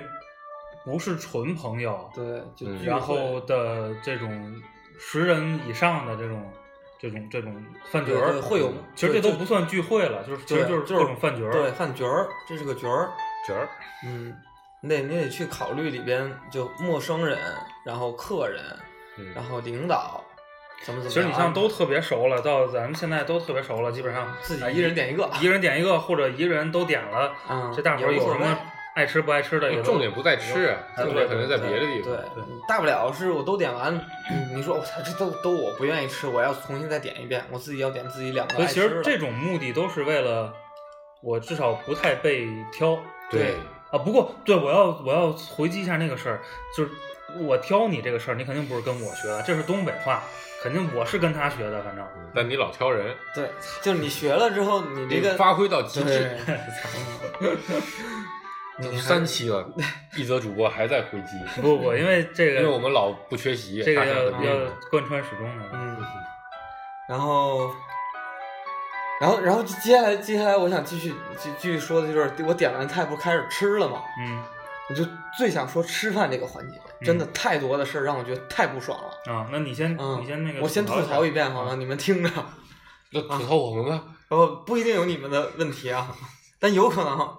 [0.86, 4.62] 不是纯朋友，对，就然后的这种
[5.00, 6.52] 十人以上的这种
[7.00, 11.52] 这种这种饭局儿会有，其实这都不算聚会了，就是其实就是对就是各种饭局儿。
[11.52, 13.10] 对饭局儿，这是个局儿，
[13.48, 13.70] 角儿，
[14.06, 14.36] 嗯，
[14.82, 17.38] 你得你得去考虑里边就陌生人，
[17.86, 18.62] 然后客人，
[19.18, 20.22] 嗯然后领导
[20.84, 21.10] 怎么怎么。
[21.10, 28.58] 其实你像都特别熟了，到咱们现在都特别熟了，基本上自己哎一人点一个一人点一个，或者一个人都点了，嗯这大伙儿有什么
[28.96, 32.12] 爱吃不爱吃的也，重点不在吃，哎重点可能在别的地方。
[32.12, 33.94] 对，大不了是我都点完，
[34.32, 38.68] 嗯你说我操，这都都我不愿意吃，我要重新再点一遍，我自己要点自己两个所以。
[38.68, 40.54] 其实这种目的都是为了
[41.22, 43.00] 我至少不太被挑。
[43.32, 43.56] 对
[43.90, 46.40] 啊，不过对我要我要回击一下那个事儿，
[46.78, 46.92] 就是
[47.40, 50.24] 我挑你这个事儿，你肯定不是跟我学的，这是东北话，
[50.62, 52.06] 肯定我是跟他学的，反正。
[52.16, 53.50] 嗯但你老挑人，对，
[53.82, 56.38] 就是你学了之后，你这个发挥到极对致。
[59.00, 59.66] 三期了，
[60.16, 65.66] 一则主播还在回击， 不不，因为这个因为我们老不缺席，这个要大家很要贯穿始终的。
[65.74, 65.98] 嗯，
[67.08, 67.70] 然后，
[69.22, 74.02] 然后，然后接下来，接下来我想继续继继续说的就是，我点完菜不开始吃了吗？
[74.20, 74.44] 嗯
[74.90, 75.02] 我就
[75.38, 79.34] 最想说吃饭这个环节，真的太多的事儿让我觉得太不爽了。
[79.34, 81.72] 啊，那你先嗯，你先那个，我先吐槽一遍好吗？
[81.72, 82.30] 啊你们听着，
[83.12, 86.14] 那吐槽我们吧，然后不一定有你们的问题啊，
[86.60, 87.38] 但有可能。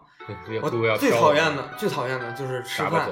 [0.62, 3.10] 我最讨厌的，最讨厌的就是吃饭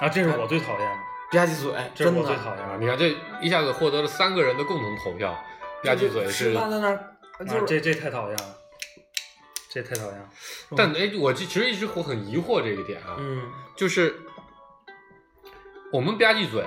[0.00, 2.72] 啊，这是我最讨厌的，吧唧嘴，这是真的我最讨厌啊！
[2.72, 2.78] 的。
[2.78, 5.32] 你看这一下子获得了三个人的共同投票，
[5.84, 6.94] 吧唧嘴吃是，饭在那儿
[7.38, 8.56] 啊就是这这太讨厌了，
[9.68, 10.28] 这太讨厌了。
[10.76, 14.18] 但哎，我其实一直我很疑惑这一点啊，嗯就是
[15.92, 16.64] 我们吧唧嘴，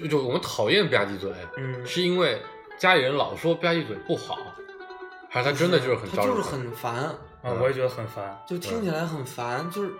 [0.00, 2.42] 就就我们讨厌吧唧嘴，嗯，是因为
[2.78, 4.38] 家里人老说吧唧嘴不好，
[5.28, 8.42] 还是他真的就是很他就是招人烦很烦，啊，我也觉得很烦。
[8.46, 9.92] 就听起来很烦，就是，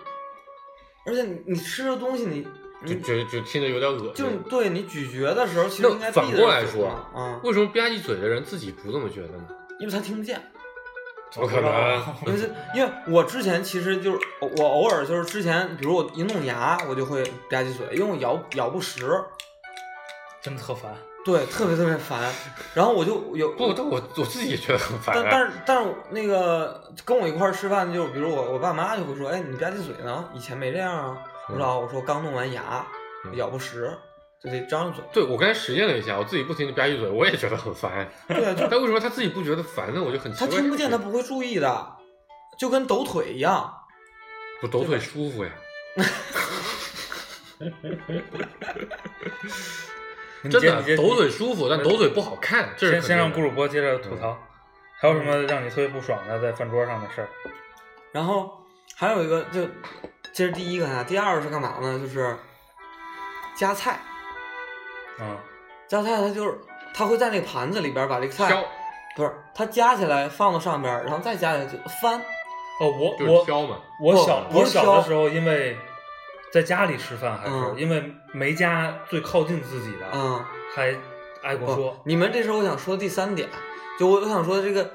[1.05, 2.43] 而且你你吃的东西你
[2.85, 4.49] 就你就就听着有点恶心就。
[4.49, 9.47] 对你咀嚼的时候，其实应该反闭着过来说嘴嗯，为什么吧唧嘴的人自己不这么觉得呢？
[9.79, 10.41] 因为他听不见。
[11.31, 11.71] 怎么可能？
[12.25, 14.19] 因为是因为我之前其实就是
[14.57, 19.23] 我偶尔就是之前，比如我一弄牙，我就会吧唧嘴，因为我咬咬不实，
[20.41, 20.93] 真的特烦。
[21.25, 22.31] 对，特别特别烦。
[22.73, 25.29] 然后我就有不，但我我自己也觉得很烦但啊。
[25.31, 30.29] 但是但是那个跟我一块儿吃饭的，就是比如我我爸妈就会说，哎，你吧唧嘴呢？
[30.33, 31.17] 以前没这样啊。
[31.49, 32.85] 我说啊，我说刚弄完牙，
[33.25, 33.91] 嗯咬不实，
[34.41, 35.03] 就得张着嘴。
[35.11, 38.09] 对我刚才实验了一下，我自己不停的吧唧嘴，我也觉得很烦。
[38.27, 40.01] 对但为什么他自己不觉得烦呢？
[40.01, 40.55] 我就很奇怪他。
[40.55, 41.95] 听不见，他不会注意的，
[42.57, 43.73] 就跟抖腿一样。
[44.61, 45.51] 不抖腿舒服呀？
[50.43, 52.69] 你真的抖腿舒服，但抖腿不好看。
[52.77, 54.37] 这是先先让顾主播接着吐槽，
[54.99, 57.27] 还有什么让你特别不爽的在饭桌上的事儿？
[58.11, 58.51] 然后
[58.95, 59.67] 还有一个，就
[60.33, 61.99] 这是第一个啊，第二个是干嘛呢？
[61.99, 62.35] 就是
[63.55, 63.99] 夹菜，
[65.19, 65.37] 啊，
[65.87, 66.57] 夹菜它就是
[66.93, 68.63] 它会在那个盘子里边把这个菜，
[69.15, 72.19] 不是它夹起来放到上边，然后再夹起来就翻。
[72.79, 73.77] 哦，我我挑嘛。
[74.01, 75.77] 我小我小的时候，因为
[76.51, 77.75] 在家里吃饭，还是、嗯。
[77.77, 80.43] 因为没家最靠近自己的，嗯，
[80.75, 80.95] 还
[81.43, 83.47] 挨过不说。，你们这时候我想说第三点，
[83.99, 84.89] 就我我想说这个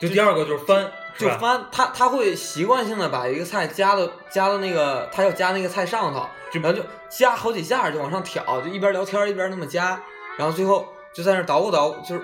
[0.00, 10.00] 就第二个就是翻，就翻，他他会习惯性的把一个菜夹到夹到那个他要夹那个菜上头，就然后就夹好几下就往上挑，就一边聊天一边那么夹，
[10.36, 12.22] 然后最后就在那捣鼓捣鼓，就是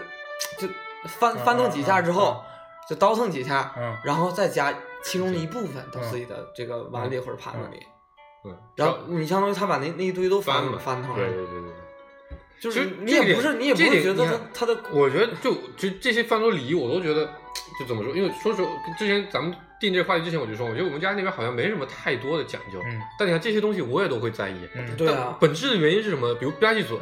[0.59, 0.69] 就
[1.07, 2.43] 翻嗯翻腾几下之后，
[2.89, 7.87] 就倒腾几下，嗯然后再加其中的一部分到自己的这个碗里或者盘子里，嗯，
[8.77, 11.71] 然后你相当于他把那那一堆都翻翻腾了，对对对对。
[12.61, 17.25] 就是其实你也不是你也不这点会觉得他他的我觉得就就这些饭桌礼仪，我都觉得
[17.79, 18.15] 就怎么说？
[18.15, 22.79] 因为说实话，之前咱们定这个话题之前我就说，我觉得我们家那边好像没什么太多的讲究。
[22.85, 24.57] 嗯但你看这些东西我也都会在意。
[24.75, 26.35] 嗯，对啊但本质的原因是什么？
[26.35, 26.99] 比如吧唧嘴，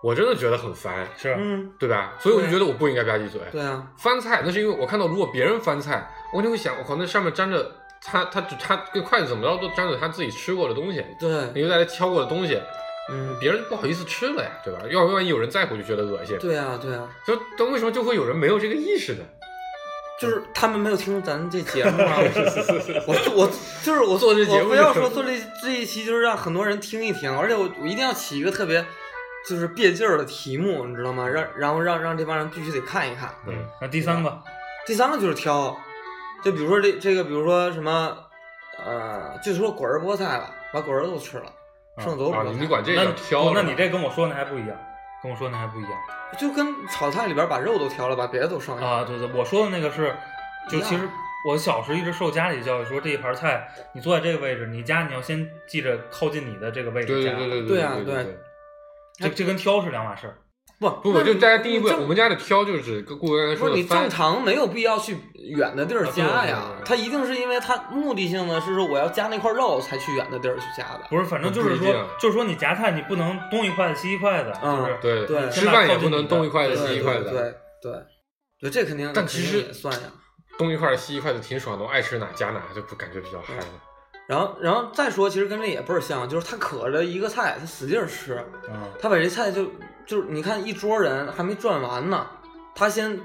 [0.00, 2.12] 我真的觉得很烦，是，嗯，对吧？
[2.20, 3.40] 所以我就觉得我不应该吧唧嘴。
[3.50, 12.60] 对啊，翻菜那是因为我看到如果别人翻菜，我就会想，我靠，那上面沾着他他他跟筷子怎么着都沾着他自己吃过的东西，对，因为大家挑过的东西，
[13.10, 14.80] 嗯，别人不好意思吃了呀，对吧？
[14.90, 16.38] 要万一有人在乎就觉得恶心。
[16.38, 19.24] 对啊，对啊，就但为什么就会有人没有这个意识呢？
[20.20, 22.18] 就是他们没有听咱这节目啊。
[23.08, 23.50] 我我
[23.82, 25.30] 就是我做这节目我非要说做这
[25.62, 28.84] 这一期就是让很多人听一听，而且我我一定要起一个特别
[29.48, 31.26] 就是别劲儿的题目，你知道吗？
[31.26, 33.34] 让然后让让这帮人必须得看一看。
[33.46, 34.38] 嗯，那第三个，
[34.86, 35.74] 第三个就是挑，
[36.42, 38.16] 就比如说这这个，比如说什么，
[38.84, 41.52] 呃，就说果仁菠菜吧，把果仁都吃了，
[41.98, 44.76] 剩的都是啊，你你管这个挑那你这跟我说那还不一样，
[45.22, 45.92] 跟我说那还不一样
[46.38, 48.86] 就跟炒菜里边把肉都挑了，把别的都剩下。
[48.86, 49.04] 啊！
[49.04, 50.14] 对对，我说的那个是，
[50.70, 51.08] 就其实
[51.44, 57.32] 我小时候一直受家里教育说，这一盘菜你坐在这个位置，你夹你要先记着靠近你的这个位置夹。
[57.32, 58.38] 对对对对对啊对对
[59.18, 60.38] 这这跟挑是两码事儿。
[60.78, 71.00] 不不不，就大家第一步，我们家的挑就是跟顾哥刚才不是你说的翻正常没有必要去远的地儿加呀啊对对对，对它一定是因为他目的性的是说我要夹那块肉才去远的地儿去加的。
[71.08, 78.02] 不是，反正就是说就是说你夹菜你不能东一筷子西一筷子，嗯就是对对吃饭也不能东一筷子西一筷子，对对
[78.60, 79.10] 对，这肯定。
[79.14, 80.08] 但其实也算呀。
[80.58, 83.64] 东一筷子西一筷子挺爽的，我爱吃哪夹哪，就不感觉比较嗨了。
[84.26, 89.64] 然后，然后再说，其实跟这也倍儿像，就是他可着一个菜，他使劲儿吃，嗯，他把这菜就
[90.06, 92.26] 就是你看一桌人还没转完呢，
[92.74, 93.18] 他先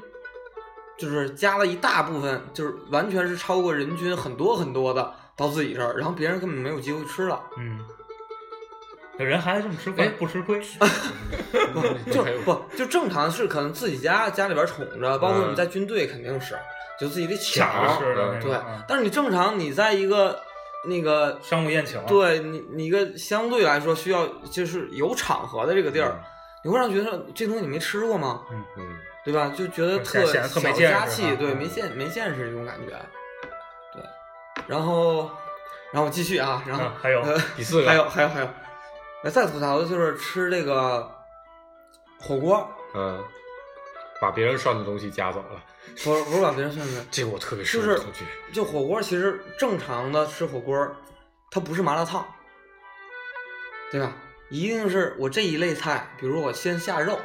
[0.98, 7.42] 就是加了一大部分，就是完全是超过人均很多很多的到自己这儿，然后别人根本没有机会吃了。
[7.58, 7.80] 嗯，
[9.18, 10.60] 这人还这么吃哎不吃亏，
[11.74, 16.58] 不就不就正常是可能自己家家里边宠着，包括你在军队肯定是，
[17.00, 17.68] 就自己得抢
[18.42, 18.54] 对。
[18.54, 20.40] 嗯，但是你正常你在一个
[20.86, 26.22] 那个商务宴请，对你你一个相对来说需要就是有场合的这个地儿，
[26.64, 28.42] 你会让觉得这东西你没吃过吗？
[28.52, 29.52] 嗯嗯，对吧？
[29.58, 32.96] 就觉得特小家气，对，没见没见识这种感觉。
[33.92, 34.04] 对，
[34.68, 35.32] 然后
[35.92, 38.50] 然后我继续啊，然后、嗯还有呃第四个还有还有还有，
[39.24, 41.12] 那再吐槽的就是吃这个
[42.20, 43.24] 火锅，嗯，
[44.22, 45.62] 把别人涮的东西夹走了，
[46.04, 48.24] 不是不是把别人涮的，这个我特别就是恐惧。
[48.54, 50.96] 就火锅其实正常的吃火锅，
[51.50, 52.24] 它不是麻辣烫，
[53.92, 54.14] 对吧？
[54.50, 57.20] 一定是我这一类菜，比如我先下肉，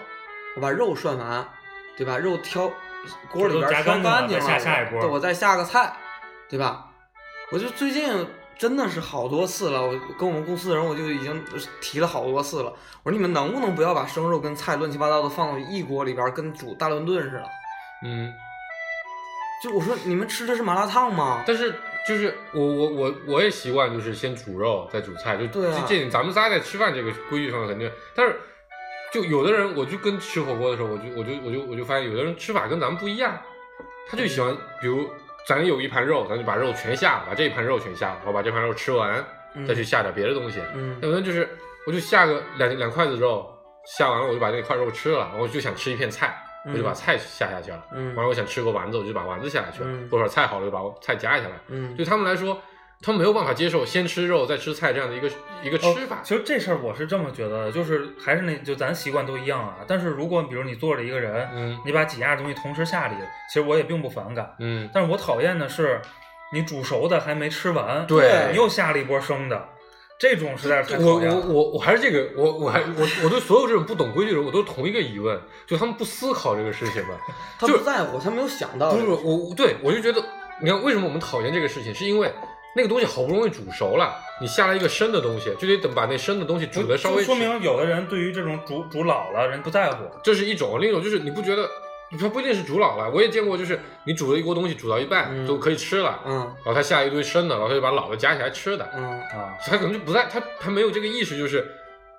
[0.56, 1.46] 我把肉涮完，
[2.00, 2.16] 对吧？
[2.16, 2.66] 肉挑
[3.30, 5.92] 锅里边挑干净了对我再下个菜，
[6.48, 6.86] 对吧？
[7.52, 11.44] 我就最近真的是好多次了，我跟我们公司的人我就已经
[11.82, 12.72] 提了好多次了。
[13.02, 17.44] 我说你们能不能不要把生肉跟菜乱七八糟的放到一锅里边，跟煮大乱炖似的？
[18.02, 18.32] 嗯，
[19.62, 21.44] 就我说你们吃的是麻辣烫吗？
[21.46, 21.74] 但是
[22.08, 28.40] 就是我我我我也习惯就是先煮肉再煮菜，就这这点咱们仨在吃饭这个规矩上肯定，但是
[29.12, 33.36] 就有的人我就跟吃火锅的时候，我就我就我就我就发现有的人吃法跟咱们不一样，
[34.08, 35.08] 他就喜欢比如
[35.46, 40.60] 咱有一盘肉，咱就把肉全下了，把这一盘肉全下了，我把这盘肉吃完，嗯再去下点别的东西。
[40.74, 41.48] 嗯有的人就是
[41.86, 43.48] 我就下个两两筷子肉，
[43.84, 47.84] 下完了我就把那块肉吃了，然后我就想吃一片菜，我就把菜下下去了。
[47.92, 51.58] 嗯完了，我想吃个丸子，我就把丸子下下去了，嗯或者菜好了就把菜夹下来。
[51.68, 52.60] 嗯对他们来说，
[53.02, 55.30] 他们没有办法接受先吃肉再吃菜这样的一个
[55.62, 56.18] 一个吃法哦。
[56.22, 59.76] 其实这事儿我是这么觉得的，就是还是那就咱习惯都一样啊。
[59.86, 63.14] 但是如果比如你坐着一个人，嗯你把几样东西同时下里，
[63.48, 64.54] 其实我也并不反感。
[64.58, 66.02] 嗯，但是我讨厌的是，
[66.52, 69.68] 你煮熟的还没吃完，对你又下了一波生的，
[70.18, 71.36] 这种实在是太我讨厌了。
[71.36, 77.14] 我我我还是这个，我我还我我对所有这种不懂规矩的人，我都是同一个疑问，就他们不思考这个事情吧。
[77.58, 79.00] 他就不在乎，他没有想到不。
[79.00, 79.16] 是我
[79.48, 80.22] 我对我就觉得，
[80.60, 82.30] 你看为什么我们讨厌这个事情，是因为
[82.76, 90.04] 那个东西好不容易煮熟了，你下来一个生的东西，就得等把那生的东西煮的稍微说明有的人对于这种煮煮老了人不在乎。
[90.22, 91.68] 这是一种，另一种就是你不觉得，
[92.20, 101.66] 它不一定是煮老了，我也见过，就是你煮了一锅东西煮到一半、嗯就可以吃了，嗯然后他下一堆生的，然后他就把老的夹起来吃的，嗯，啊，他可能就不在，他他没有这个意识，就是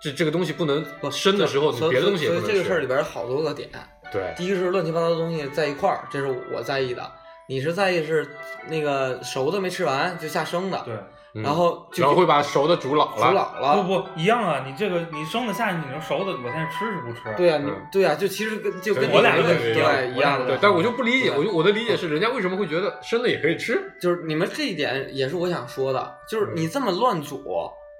[0.01, 2.51] 这这个东西不能生的时候，你别的东西也所以不能吃。
[2.51, 3.69] 这个事儿里边有好多个点。
[4.11, 7.09] 对，第一个是乱七八糟的东西在一块儿，这是我在意的。
[7.47, 8.27] 你是在意是
[8.67, 10.95] 那个熟的没吃完就下生的，对，
[11.33, 13.83] 嗯然后就然后会把熟的煮老了，煮，老了。
[13.83, 14.63] 不不一样啊！
[14.65, 17.35] 你这个你生的下去，你能熟的，我现在吃是不吃？
[17.35, 23.81] 对啊、你嗯对啊、就其实跟就跟我俩你们就一样对一样的对，但我就不理解，对我就我的理解是，人家为什么会觉得生的也可以吃？
[24.01, 27.43] 就是你们这一点也是我想说的，就是嗯你这么乱煮，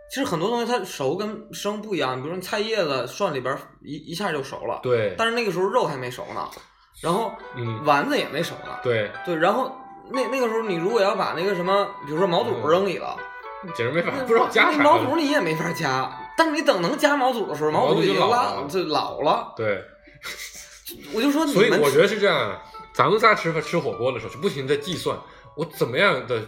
[0.10, 2.16] 其实很多东西它熟跟生不一样。
[2.18, 6.50] 比如说你菜叶子涮里边一一下就熟了，对，但是那个时候肉还没熟呢。
[7.02, 8.78] 然后嗯丸子也没熟呢。
[8.84, 9.76] 对，对，然后
[10.10, 13.16] 那那个时候你如果要把那个什么，比如说毛肚扔里了，
[13.76, 14.84] 简直没法不知道加那啥。
[14.84, 19.54] 毛肚你也没法加，但是你等能加毛肚的时候，毛肚已经老了就老了。
[19.56, 19.84] 对，
[21.14, 22.62] 我就说你们所以我觉得是这样啊。
[22.94, 25.18] 咱们仨吃饭吃火锅的时候，就不停地在计算
[25.56, 26.42] 我怎么样的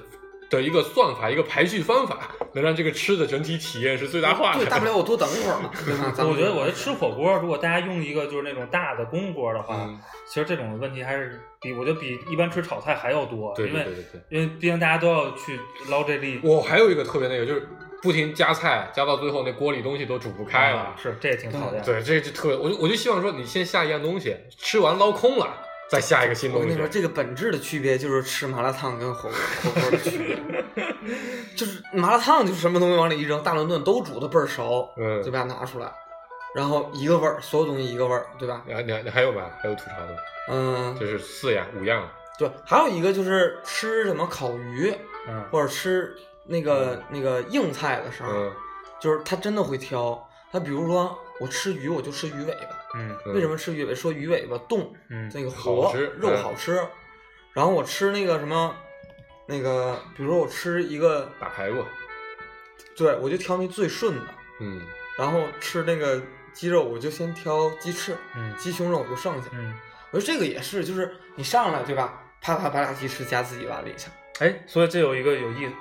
[0.58, 4.60] 的一个算法，一个排序方法，能让这个吃的整体体验是最大化的。
[4.60, 6.14] 对，大不了我多等一会儿嘛， 对吧？
[6.30, 14.22] 我觉得，我觉得吃火锅，如果大家用一个就是那种大的公锅的话，嗯其实这种问题还是比我觉得比一般吃炒菜还要多，对因为对对对对。
[14.30, 16.40] 因为毕竟大家都要去捞这粒。
[16.44, 17.68] 我还有一个特别那个，就是
[18.02, 20.78] 不停加菜，加到最后那锅里东西都煮不开了。
[20.78, 21.84] 啊是，这也挺讨厌。
[21.84, 25.56] 对，这就特别，我就我就希望说，你先下一样东西，吃完捞空了，
[25.90, 26.80] 再下一个新东西我跟你。
[26.80, 30.64] 说，这个本质的区别就是吃麻辣烫跟火锅火锅的区别，
[31.56, 35.92] 就是麻辣烫就是什么东西往里一扔，大乱炖都煮的倍儿熟，嗯就把它拿出来，
[36.56, 38.64] 然后一个味儿，所有东西一个味儿，对吧？
[38.66, 39.52] 你还你还你还有吧？
[39.62, 40.18] 还有吐槽的，
[40.50, 42.10] 嗯，就是四样五样。
[42.40, 44.92] 对，还有一个就是吃什么烤鱼
[45.28, 46.16] 嗯，或者吃
[46.46, 48.52] 那个那个硬菜的时候，嗯
[49.00, 50.28] 就是他真的会挑。
[50.52, 52.80] 他比如说我吃鱼，我就吃鱼尾巴。
[52.96, 53.94] 嗯嗯为什么吃鱼尾？
[53.96, 56.82] 说鱼尾巴冻，嗯那个活好肉嗯好吃。
[57.54, 58.76] 然后我吃那个什么，
[59.48, 61.84] 那个比如说我吃一个，大排骨？
[62.96, 64.26] 对我就挑那最顺的。
[64.60, 64.82] 嗯
[65.18, 66.22] 然后吃那个
[66.54, 69.50] 鸡肉，我就先挑鸡翅，嗯鸡胸肉我就剩下。
[69.52, 69.74] 嗯，
[70.12, 72.20] 我说这个也是，就是你上来对吧？
[72.42, 74.10] 啪啪把俩鸡翅夹自己碗里去。
[74.40, 75.74] 哎，所以这有一个有意思，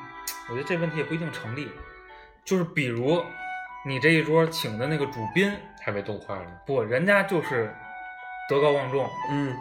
[0.50, 1.68] 我觉得这问题也不一定成立。
[2.44, 3.22] 就是比如
[3.86, 5.50] 你这一桌请的那个主宾，
[5.84, 6.46] 还没动筷呢。
[6.66, 7.72] 不，人家就是
[8.48, 9.54] 德高望重，嗯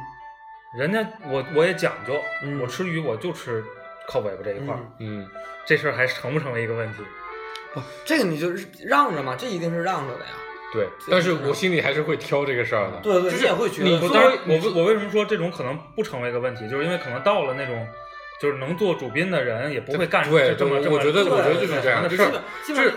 [0.78, 3.64] 人家我我也讲究，嗯我吃鱼我就吃
[4.08, 5.30] 靠尾巴这一块儿，嗯，嗯，
[5.66, 7.04] 这事儿还成不成为一个问题？
[7.74, 10.32] 不，这个你就是让着嘛，这一定是让着的呀。
[10.74, 10.88] 对。
[11.10, 13.00] 但是我心里还是会挑这个事儿的。
[13.04, 17.88] 对对，就是你也会觉你得不，当然为，我为我为什么说这种可能不成为一个问题，就是因为可能到了那种
[18.40, 22.32] 就是能做主宾的人也不会干对这么这么我觉得这么我觉得就是这样这么就是
[22.66, 22.94] 基本就是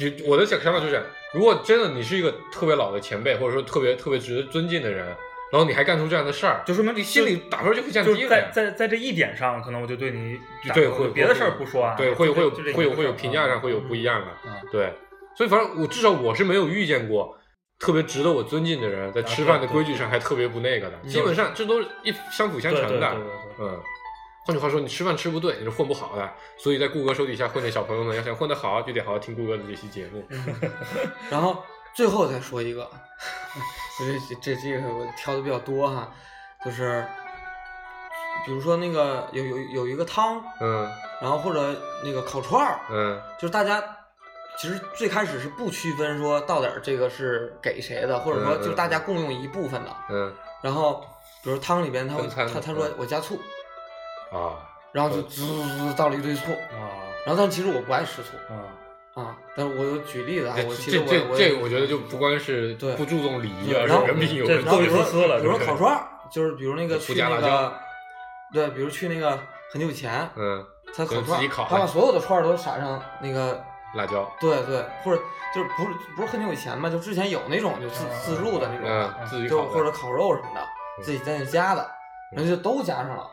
[0.00, 1.02] 你我的想想法就是
[1.34, 5.06] 如果真的你是一个特别老的前辈，或者说特别特别值得尊敬的人，
[5.52, 8.50] 然后你还干出这样的事儿，就说明你心里打分就会降就是在低了呀。
[8.52, 10.38] 在在这一点上，可能我就对你
[10.68, 14.92] 打对，会分别的事儿不说啊，对，会有会有就这会有会有评价上会有不一样的，嗯对，
[15.36, 17.36] 所以反正我至少我是没有遇见过
[17.78, 23.24] 特别值得我尊敬的人，在吃饭的规矩上还特别不那个的，基本上这都是一相辅相成的对对对对，
[23.56, 23.80] 对嗯。
[24.48, 26.32] 换句话说，你吃饭吃不对，你是混不好的。
[26.56, 30.26] 所以在顾哥手底下混的小朋友们，要想混得好，就得好好听顾哥的这期节目。
[31.28, 31.62] 然后
[31.94, 32.90] 最后再说一个，
[33.98, 36.10] 这这这这个我挑的比较多哈，
[36.64, 37.04] 就是
[38.46, 40.90] 比如说那个有有有一个汤，嗯
[41.20, 43.84] 然后或者那个烤串儿，嗯就是大家
[44.58, 49.94] 其实最开始是不区分说到底儿这个是给谁的，或者说就是大家共用一部分的。
[50.08, 50.32] 嗯
[50.62, 51.04] 然后
[51.44, 53.38] 比如汤里边他他他说嗯我加醋，
[54.32, 54.58] 啊，
[54.92, 64.78] 然后就滋滋滋倒了一堆醋，啊然后但其实我不爱吃醋啊，啊，但是我有举例子啊，我其实我这这，我觉得就不光是对不注重礼仪，而对然后是人品有问题。
[64.78, 67.74] 比如说 了比如说烤串儿，就是比如那个不去那个，
[68.52, 69.38] 对，比如去那个
[69.70, 70.64] 很久以前，嗯，
[70.94, 73.62] 他烤串儿，自己烤他把所有的串儿都撒上那个，
[73.94, 75.20] 辣椒，对对，或者
[75.54, 80.66] 就是不是不是很久以前嘛，就之前有那种就自嗯自助的那种，嗯，自己就或者烤肉什么的，
[81.02, 81.90] 自己在那加的，
[82.32, 83.28] 人家就都加上了。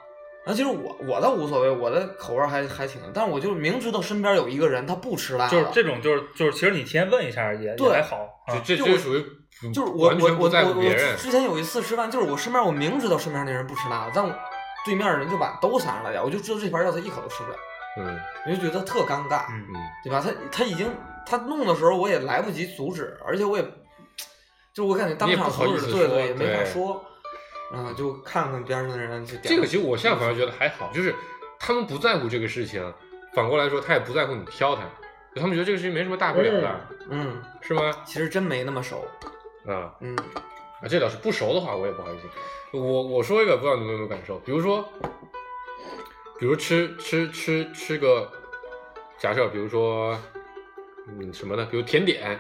[0.46, 9.26] 然后其实我我倒无所谓，我的口味还还挺，但是我就是明知道身边有一个人他不吃辣的，就是这种就是就是，其实你提前问一下也也对还好，啊这我这属于
[9.74, 11.16] 就是我我我我我。
[11.18, 14.32] 之前有一次吃饭，就是我身边我明知道身边那人不吃辣的，但我
[14.86, 17.58] 对面的人就把都撒上来了，我就知道这盘料他一口都吃不了，
[17.98, 19.74] 嗯我就觉得特尴尬，嗯嗯，
[20.04, 20.22] 对吧？
[20.24, 20.88] 他他已经
[21.26, 23.64] 他弄的时候我也来不及阻止，而且我也
[24.74, 26.66] 就是我感觉当场不好意思阻止，对说也没法对
[27.72, 31.14] 说，啊，就看看边上的人就点这个其实我现在反而觉得还好，就是
[31.60, 32.94] 他们不在乎这个事情，
[33.34, 34.82] 反过来说他也不在乎你挑他，
[35.34, 37.92] 就他们觉得这个事情没什么大不了的，嗯，是吗？
[38.06, 39.06] 其实真没那么熟，
[39.68, 40.16] 啊嗯
[40.82, 42.28] 啊，这倒是不熟的话，我也不好意思。
[42.78, 44.88] 我我说一个，不知道你们有没有感受，比如说，
[46.38, 48.30] 比如吃吃吃吃个，
[49.18, 50.20] 假设比如说，
[51.08, 51.66] 嗯什么呢？
[51.72, 52.38] 比如甜点，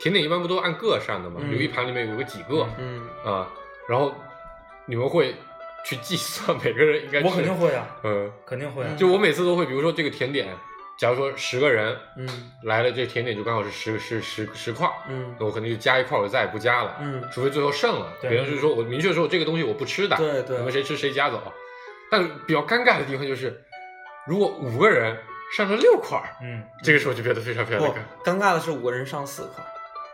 [0.00, 1.40] 甜点一般不都按个上的吗？
[1.42, 3.48] 嗯比如一盘里面有个几个嗯啊，
[3.88, 4.12] 然后
[4.90, 5.36] 你们会
[5.84, 10.52] 去计算每个人应该我肯定会啊，嗯，肯定会啊，就我每次都会，比如说这个甜点，
[10.98, 21.40] 假如说十个人嗯来了，这甜点就刚好是十十十十块儿，嗯那我肯定就加一块儿，我再也不加了，嗯，除非最后剩了，对别人就是说我明确说这个东西我不吃的，对对你们谁吃谁夹走。
[22.10, 23.62] 但比较尴尬的地方就是，
[24.26, 25.16] 如果五个人
[25.56, 27.94] 上了六块儿，嗯，这个时候就变得非常非常尴尬。
[28.24, 29.64] 尴尬的是五个人上四块，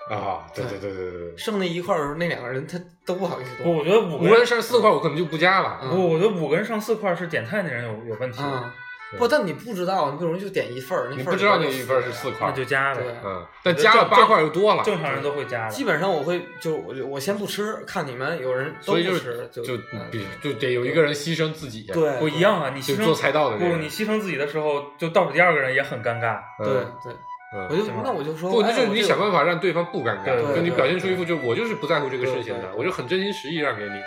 [0.09, 3.77] 啊，对对对对对对，剩那一块儿的时候，那两个人他都不好意思不，动。
[3.79, 5.81] 我觉得五五个人个人上四块，我可能就不加了。
[5.83, 8.73] 嗯不，我觉得五个人剩四块是点菜那人有有问题，啊，
[9.19, 13.01] 不，但你不知道，你比如就点一份儿，那份儿你不知道那一份儿是四块那，就加呗。
[13.03, 15.71] 对嗯，但加了八块就多了，正常人都会加的。
[15.75, 26.39] 基本上我会就我我先不吃，看你们有人都所以就不吃是，就嗯必须就得有一个人牺牲自己，对不一样啊，你牺牲就做菜道的这不，个你牺牲自己的时候，就倒数第二个人也很尴尬。
[26.61, 27.17] 嗯对对，
[27.53, 34.07] 嗯我就那我就说，不，那哎就是你想办法让对方不尴尬，就你表现出一副就是我就是不在乎这个事情的我就很真心实意让给你的。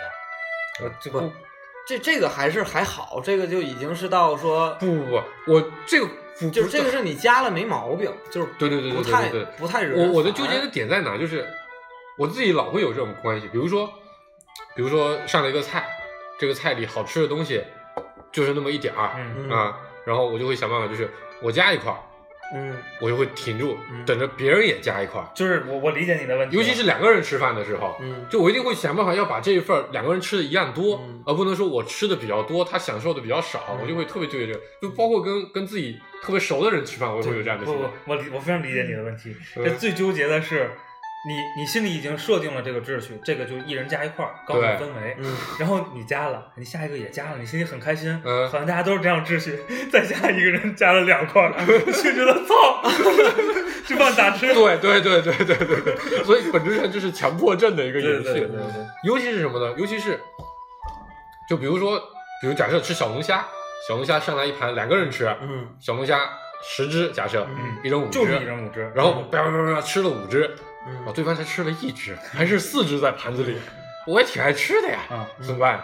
[0.82, 1.32] 呃，这不
[1.86, 5.22] 这这个还是还好，这个就已经是到说，不不不，
[5.52, 6.06] 我这个
[6.38, 11.16] 不就是这个是你加了没毛病，就是对对对对不太对对对不太惹人我我的纠结的点在哪？
[11.16, 11.46] 就是
[12.18, 13.86] 我自己老会有这种关系，比如说，
[14.76, 15.88] 比如说上了一个菜，
[16.38, 17.64] 这个菜里好吃的东西
[18.30, 19.18] 就是那么一点儿、
[19.50, 21.10] 啊，然后我就会想办法，就是
[21.42, 21.98] 我加一块儿，
[22.54, 25.28] 嗯我就会停住，嗯等着别人也加一块儿。
[25.34, 34.60] 就是我我理解你的问题，尤其是两个人吃饭的时候，嗯就我一定会想办法要把这一份两个人吃的一样多，嗯而不能说我吃的比较多，他享受的比较少，嗯我就会特别纠结这个。
[34.82, 39.34] 就包括跟跟自己特别熟的人吃饭，我也会有这样的不不心理。，我我非常理解你的问题。
[39.56, 40.70] 嗯这最纠结的是，
[41.28, 45.16] 你你心里已经设定了这个秩序，这个就一人加一块儿，刚好对氛围。
[45.18, 49.60] 嗯然后你加了，你下一个也加了，你心里很开心，嗯好像大家都是这样秩序。
[49.92, 51.52] 再加一个人加了两块儿，
[51.84, 52.82] 就觉得操，
[53.86, 54.54] 这饭咋吃？
[54.54, 58.24] 对对对对对对对，所以本质上就是强迫症的一个游戏。
[58.24, 58.58] 对对对
[59.04, 59.74] 尤其是什么呢？
[59.76, 60.18] 尤其是，
[61.50, 61.98] 就比如说，
[62.40, 63.44] 比如假设吃小龙虾，
[63.86, 66.18] 小龙虾上来一盘，两个人吃，嗯小龙虾
[66.62, 70.50] 十只，假设，嗯一人五只，就是一人五只，然后叭叭叭叭吃了五只，啊，
[70.86, 73.58] 嗯对方才吃了一只，还是四只在盘子里，
[74.06, 75.82] 我也挺爱吃的呀，啊，怎么办？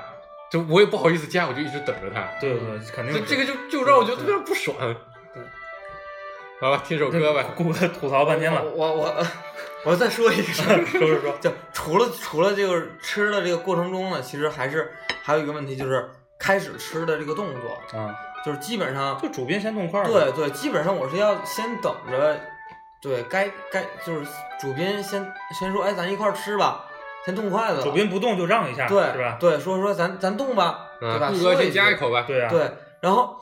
[0.51, 2.22] 就我也不好意思加，我就一直等着他。
[2.40, 4.76] 对对对，肯定这这个就就让我觉得特别不爽。
[4.78, 5.42] 对，
[6.61, 7.44] 好吧，听首歌吧。
[7.57, 9.26] 顾哥吐槽半天了，我我 我
[9.90, 14.92] 我再说一个事儿，说说说， 就除了除了这个吃的这个过程中呢，其实还是
[15.22, 22.40] 还有一个问题，就是开始吃的这个动作，啊，就是基本上就主编先动筷儿，对对，基本上我是要先等着，
[23.03, 24.26] 对该该就是
[24.61, 26.84] 主宾先先说，哎，咱一块儿吃吧，
[27.24, 29.36] 先动筷子，主宾不动就让一下，对是吧？
[29.38, 31.28] 对，说说咱咱动吧，对吧？
[31.30, 32.24] 嗯，顾哥先加一口吧。
[32.26, 32.70] 对啊，对，
[33.01, 33.36] 然后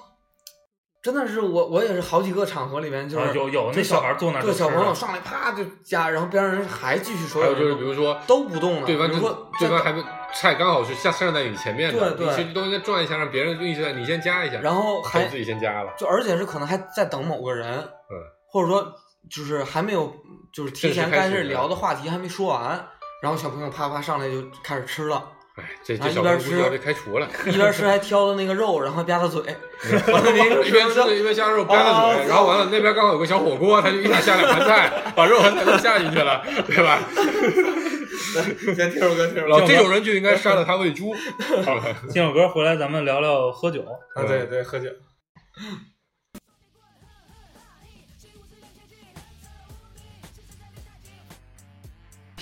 [1.02, 10.02] 真的是我我也是好几个场合里面就是、啊有有那小孩坐那儿对小朋友上来啪就加，然后边上人还继续说，还有就是，比如说都不动了，对方就比如说对方还没
[10.34, 15.92] 菜刚好是下上在你前面的，对对你其实都应该转一下，让别人就一直在你先加一下，然后还等自己先加了。
[15.96, 18.16] 就而且是可能还在等某个人，嗯，
[18.50, 18.92] 或者说
[19.31, 20.14] 就是还没有
[20.53, 22.87] 就是提前开始聊的话题还没说完，
[23.22, 25.22] 然后小朋友啪啪上来就开始吃了，
[25.57, 27.29] 哎，这然这小朋友估后一边吃要被开除了。
[27.47, 29.43] 一边吃还挑的那个肉，然后吧嗒嘴，
[30.12, 37.01] 完了一边吃一边下肉，吧嗒嘴，然后完了那边刚好有个小火锅，他就一下下两盘菜，把肉和菜都下进去了，对吧？
[38.75, 41.14] 先听首歌，听首然后这种人就应该杀了他喂猪。
[41.64, 43.83] 好了听首歌回来，咱们聊聊喝酒。
[44.14, 44.89] 啊，对对，喝酒。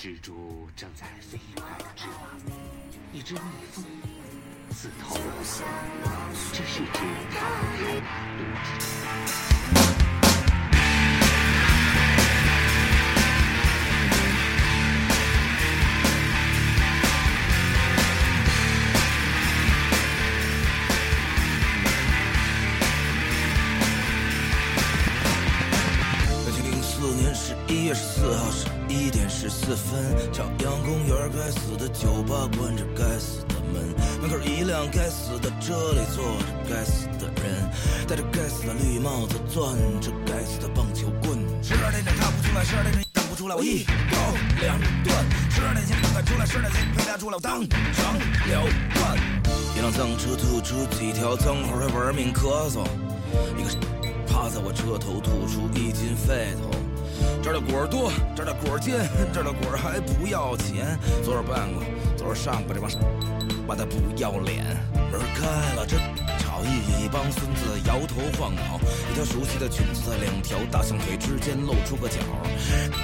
[0.03, 2.29] 蜘蛛正在飞快地织网，
[3.13, 3.39] 一只蜜
[3.71, 3.85] 蜂
[4.69, 5.23] 自投罗
[5.61, 5.63] 网。
[6.51, 6.99] 这是只
[7.31, 8.67] 它海马毒蜘
[9.97, 10.02] 蛛。
[29.73, 33.81] 点十四分，朝阳公园该死的酒吧关着该死的门，
[34.21, 37.69] 门口一辆该死的车里坐着该死的人，
[38.07, 41.39] 戴着该死的绿帽子，攥着该死的棒球棍。
[41.63, 44.17] 十二点整看不出来，十二点整等不出来，我一刀
[44.61, 45.25] 两断。
[45.49, 49.17] 十二点前不敢出来，十二点前陪他出来，我当场了断。
[49.75, 52.85] 一辆脏车吐出几条脏话，还玩命咳嗽。
[53.57, 53.69] 一个
[54.27, 56.69] 趴在我车头吐出一斤废头。
[57.41, 60.97] 这儿的果儿多，这儿的果儿尖，这儿的果儿还不要钱。
[61.23, 61.83] 昨儿办过，
[62.17, 62.89] 昨儿上过这帮
[63.67, 64.63] 妈的不要脸。
[65.11, 65.45] 门开
[65.75, 65.97] 了，这
[66.41, 72.17] 吵一一帮孙子摇头晃脑，一条熟悉的裙子在两条大象腿之间露出个角。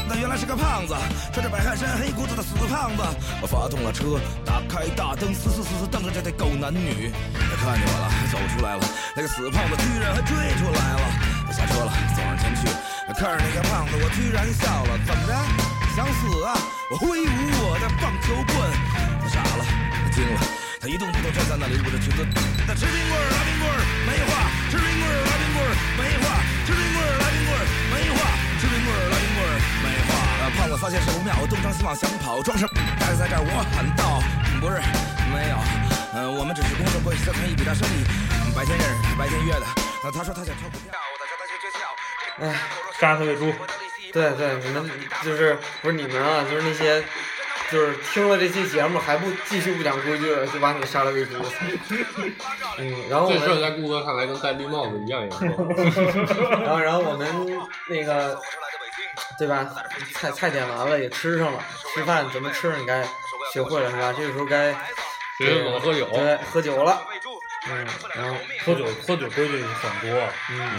[0.07, 0.95] 那原来是个胖子，
[1.32, 3.03] 穿着白汗衫、黑裤子的死胖子。
[3.41, 7.12] 我发动了车，打开大灯，死死死死瞪着这对狗男女。
[7.38, 8.82] 他看见我了，走出来了，
[9.16, 11.05] 那个死胖子居然还追出来了。
[11.47, 12.66] 我下车了，走上前去，
[13.14, 14.97] 看着那个胖子，我居然笑了。
[15.05, 15.34] 怎么着？
[15.95, 16.53] 想死啊！
[16.89, 18.55] 我挥舞我的棒球棍，
[19.20, 20.39] 他傻了，他惊了，
[20.80, 22.24] 他一动不动站在那里，捂着裙子。
[22.64, 24.32] 他吃冰棍儿，拉冰棍儿，没话；
[24.72, 26.26] 吃冰棍儿，拉冰棍儿，没话；
[26.64, 28.20] 吃冰棍儿，拉冰棍儿，没话；
[28.62, 29.53] 吃冰棍儿，拉冰棍儿，
[29.84, 30.12] 没话。
[30.55, 32.72] 胖子发现是不妙，东张西望想跑，装什么？
[33.01, 34.24] 但是在这儿我喊道，
[34.62, 34.80] 不是，
[35.34, 35.57] 没有，
[36.16, 38.05] 嗯、我们只是工作关系，在谈一笔大生意，
[38.55, 39.66] 白天认识的，白天约的。
[39.99, 40.93] 那他说他想炒股票，
[42.42, 42.56] 哎，
[43.00, 43.54] 杀他喂猪，
[44.14, 44.90] 对对，你们
[45.24, 47.04] 就是不是你们啊，就是那些。
[47.72, 51.34] 就是听了这期节目还不继续不讲规矩，就把你杀了喂猪。
[52.80, 55.48] 嗯，然后我们，这事儿在顾哥看来跟戴绿帽子一样严重。
[56.66, 57.28] 然后然后我们
[57.86, 58.42] 那个，
[59.38, 59.70] 对吧？
[60.16, 61.64] 菜菜点完了也吃上了，
[61.94, 63.08] 吃饭怎么吃你该
[63.54, 64.12] 学会了是吧？
[64.18, 64.72] 这个时候该
[65.38, 66.08] 学会怎么喝酒。
[66.08, 67.04] 对，喝酒了。
[67.70, 67.86] 嗯，
[68.16, 68.36] 然后
[68.66, 70.20] 喝酒喝酒规矩很多，
[70.50, 70.72] 嗯，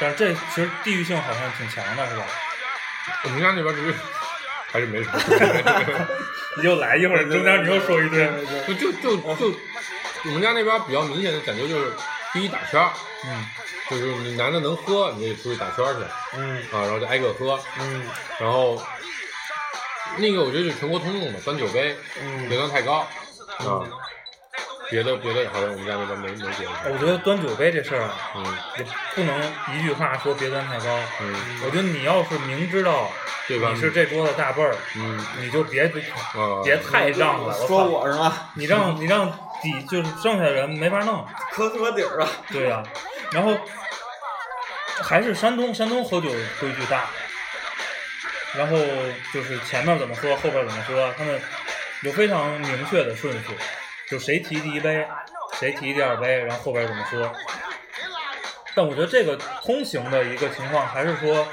[0.00, 2.24] 但是这其实地域性好像挺强的，是吧？
[3.24, 3.94] 我们家那边只是
[4.72, 5.18] 还是没什么。
[6.56, 8.26] 你又来一会儿，中间你又说一堆，
[8.66, 9.54] 就就就就
[10.24, 11.92] 我们家那边比较明显的讲究就是，
[12.32, 12.90] 第一打圈儿，
[13.26, 13.46] 嗯
[13.88, 16.00] 就是你男的能喝，你就得出去打圈儿去，
[16.36, 18.04] 嗯啊，然后就挨个喝，嗯
[18.38, 18.80] 然后
[20.16, 23.06] 那个我觉得就是全国通用的，端酒杯，嗯别端太高，
[23.58, 23.82] 啊，
[24.90, 28.44] 别的别的好像我们家那边没没别的，我觉得端酒杯这事儿啊，嗯
[28.78, 28.84] 也
[29.14, 29.40] 不能
[29.74, 30.98] 一句话说别端太高。
[31.20, 31.34] 嗯
[31.64, 33.08] 我觉得你要是明知道
[33.46, 37.54] 对吧你是这桌子大辈儿，嗯你就别啊，别太让了。
[37.54, 38.50] 说操我是吧？
[38.54, 39.30] 你让你让
[39.62, 42.28] 底就是剩下的人没法弄，磕托底儿啊。
[42.50, 42.82] 对呀、
[43.30, 43.56] 然后
[45.02, 47.04] 还是山东，山东喝酒规矩大，
[48.54, 48.76] 然后
[49.32, 51.40] 就是前面怎么喝，后边怎么喝，他们
[52.02, 53.54] 有非常明确的顺序，
[54.10, 55.06] 就谁提第一杯，
[55.58, 57.30] 谁提第二杯，然后后边怎么说。
[58.74, 61.46] 但我觉得这个通行的一个情况还是说，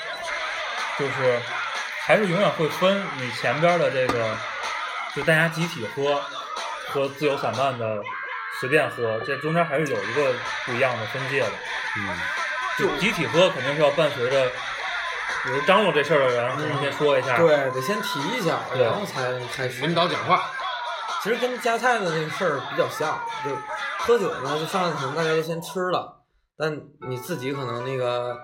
[0.98, 1.40] 就是
[2.06, 4.36] 还是永远会分你前边的这个，
[5.16, 6.22] 就大家集体喝
[6.88, 8.02] 和自由散漫的
[8.60, 10.34] 随便喝，这中间还是有一个
[10.66, 11.52] 不一样的分界的。
[11.98, 12.18] 嗯
[12.78, 14.46] 就集体喝肯定是要伴随着，
[15.44, 17.36] 比如张罗这事儿的人，先说一下。
[17.38, 19.82] 对，得先提一下，然后才开始。
[19.82, 20.52] 领导讲话，
[21.24, 23.52] 其实跟夹菜的那个事儿比较像，就
[24.00, 26.24] 喝酒呢，就上来可能大家都先吃了，
[26.58, 28.38] 但你自己可能那个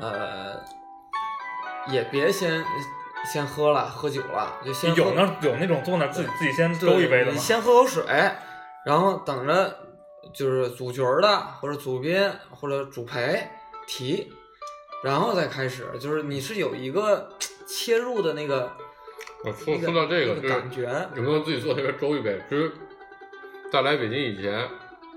[0.00, 0.60] 呃，
[1.88, 2.64] 也别先
[3.32, 7.32] 先喝了，喝酒了，就先有那有那种坐那儿自己自己先对勾一杯的吗？
[7.32, 8.04] 你先喝口水，
[8.84, 9.78] 然后等着
[10.32, 13.48] 就是组局儿的或者主宾或者主陪
[13.86, 14.32] 提，
[15.02, 17.30] 然后再开始，就是你是有一个
[17.66, 18.70] 切入的那个
[19.44, 22.40] 我说说到这个，那就是感觉，有没有自己做那个粥一杯？
[22.48, 22.70] 其实，
[23.72, 24.68] 在来北京以前，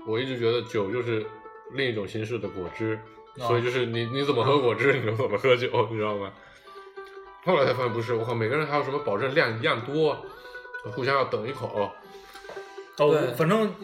[0.06, 1.24] 我一直觉得酒就是
[1.72, 2.98] 另一种形式的果汁，
[3.40, 6.32] 啊所以就是你你怎么喝果汁， 你就怎么喝酒，你知道吗？
[7.44, 10.16] 后来才发现不是，我靠，每个人还有什么保证量一样多，
[10.94, 11.90] 互相要等一口。
[12.98, 13.74] 哦，反正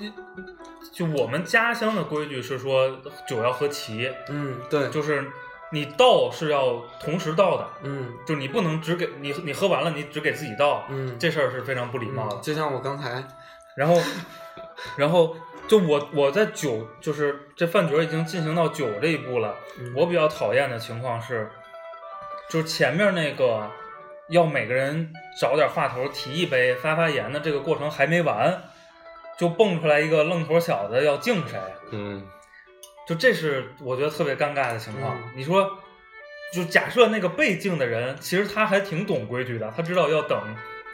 [0.93, 5.29] 就我们家乡的规矩是说酒要喝齐，嗯，对，就是
[5.71, 12.43] 你倒是要同时倒的，嗯就你不能只给你你喝完了你只给自己倒，嗯，这事儿是非常不礼貌的嗯。
[12.43, 13.23] 就像我刚才，
[13.77, 14.01] 然后，
[14.97, 19.55] 然后就我我在酒就是这饭局已经进行到酒这一步了。
[19.79, 21.51] 嗯我比较讨厌的情况是，
[22.49, 23.71] 就是前面那个
[24.29, 28.63] 要每个人找点话头提一杯发发言的这个过程还没完，
[29.37, 31.59] 就蹦出来一个愣头小子要敬谁，
[31.91, 32.27] 嗯，
[33.09, 35.17] 就这是我觉得特别尴尬的情况。
[35.17, 35.79] 嗯你说，
[36.53, 40.39] 就假设那个被敬的人，其实他还挺懂规矩的，他知道要等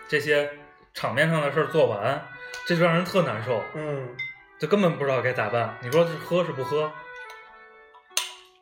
[0.09, 0.49] 这些
[0.93, 2.25] 场面上的事儿做完，
[2.67, 4.09] 这就让人特难受，嗯，
[4.61, 5.77] 就根本不知道该咋办。
[5.83, 6.93] 你说是喝是不喝？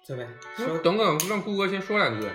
[0.06, 0.26] 对呗，
[0.56, 2.26] 说等等，让顾哥先说两句。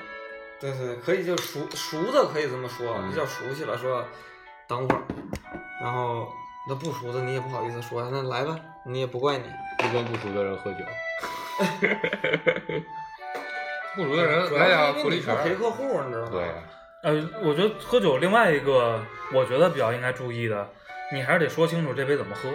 [0.59, 4.03] 对对，可以就熟熟的可以这么说，嗯比较熟悉了说
[4.67, 5.01] 等会儿，
[5.81, 6.27] 然后
[6.67, 9.43] 那不熟的你也不好意思说，那来吧，你也不怪你，
[9.77, 10.79] 不跟不熟的人喝酒，
[13.95, 15.43] 不熟的人来俩是因为你是火力肠儿。
[15.43, 16.31] 陪客户，你知道吗？
[16.31, 16.43] 对，
[17.03, 18.99] 呃，我觉得喝酒另外一个，
[19.33, 20.67] 我觉得比较应该注意的，
[21.11, 22.49] 你还是得说清楚这杯怎么喝，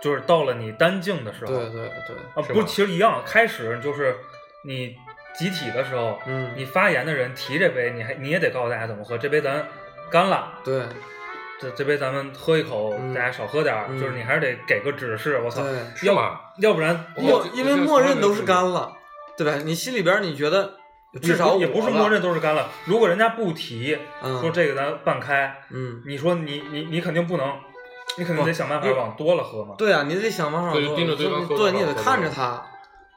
[0.00, 4.16] 就是到了你单敬的时候，对对对，啊，不，是其实一样，开始就是
[4.64, 4.96] 你
[5.34, 9.66] 集体的时候，嗯你发言的人提这杯，你还你也得告诉大家怎么喝，这杯咱
[10.10, 10.58] 干了。
[10.64, 10.82] 对
[11.60, 15.40] 这这杯咱们喝一口，嗯大家少喝点儿，嗯就是你还是得给个指示。
[15.44, 15.62] 我操，
[16.02, 16.40] 要？
[16.58, 18.92] 要不然我默因为默认都是干了，
[19.36, 19.56] 对吧？
[19.64, 20.74] 你心里边你觉得
[21.22, 22.68] 至少也不是默认，都是干了。
[22.84, 27.52] 如果人家不提，嗯说这个咱半开，嗯，你说你你你肯定不能，
[28.18, 29.74] 你肯定得想办法往多了喝嘛。
[29.78, 32.44] 对啊，你得想办法对就做盯着对方喝对，你得看着他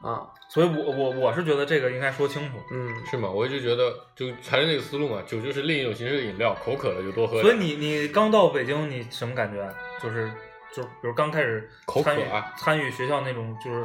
[0.00, 2.56] 啊，所以我我我是觉得这个应该说清楚。
[2.70, 3.28] 嗯，是吗？
[3.28, 7.42] 我一直觉得，就还是那个思路嘛，酒就是另一种形式的饮料，口渴了就多喝。
[7.42, 9.68] 所以你你刚到北京，你什么感觉？
[10.02, 10.30] 就是
[10.74, 13.84] 就是，比如刚开始口渴参与啊参与学校那种，就是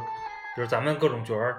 [0.55, 1.57] 比如咱们各种角儿，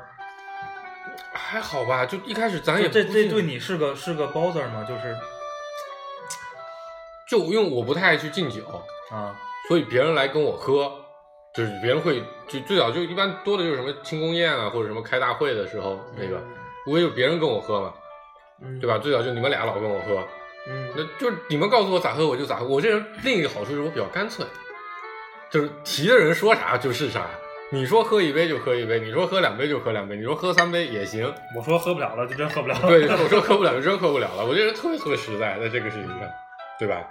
[1.35, 4.85] 还好吧，就一开始咱也这这对你是个是个包子儿吗？
[4.89, 5.15] 就是
[7.29, 8.63] 就因为我不太爱去敬酒，
[9.11, 9.39] 啊，
[9.69, 11.04] 所以别人来跟我喝，
[11.55, 16.43] 就是别人会就最早就一般多的就是什么庆功宴啊，或者什么开大会的时候，那个
[16.87, 17.95] 无非就别人跟我喝嘛，
[18.61, 18.99] 嗯，对吧？
[18.99, 20.27] 最早就你们俩老跟我喝，
[20.69, 22.67] 嗯，那就是你们告诉我咋喝我就咋喝。
[22.67, 24.45] 我这人另一个好处就是我比较干脆，
[25.51, 27.27] 就是提的人说啥就是啥。
[27.71, 31.33] 你说喝一杯就喝一杯，你说喝两杯就喝两杯，你说喝三杯也行。
[31.57, 32.89] 我说喝不了了，就真喝不了了。
[32.89, 34.45] 对， 我说喝不了就真喝不了了。
[34.45, 36.21] 我这人特别特别实在，在这个事情上，
[36.79, 37.03] 对吧？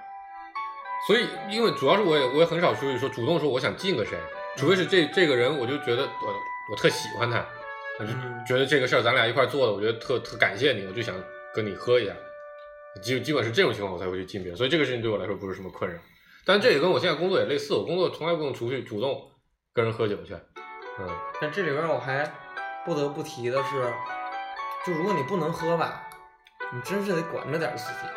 [1.08, 4.18] 所以，因为主要是我也我也很少出去说主动说我想敬个谁，
[4.56, 6.34] 除非是这这个人，我就觉得我
[6.72, 7.46] 我特喜欢他，
[8.00, 11.14] 我就嗯觉得这个事儿咱俩一块儿做的，我觉得特特感谢你，我就想
[11.54, 12.14] 跟你喝一下。
[13.02, 16.00] 基基本是这种情况我才会去敬别人，所以这个事情对我来说不是什么困扰。
[16.46, 19.32] 但这也跟我现在工作也类似，我工作从来不用出去主动
[19.74, 20.34] 跟人喝酒去。
[21.00, 21.10] 嗯，
[21.42, 22.32] 但这里边我还
[22.86, 23.92] 不得不提的是，
[24.86, 26.08] 就如果你不能喝吧，
[26.72, 28.08] 你真是得管着点自己，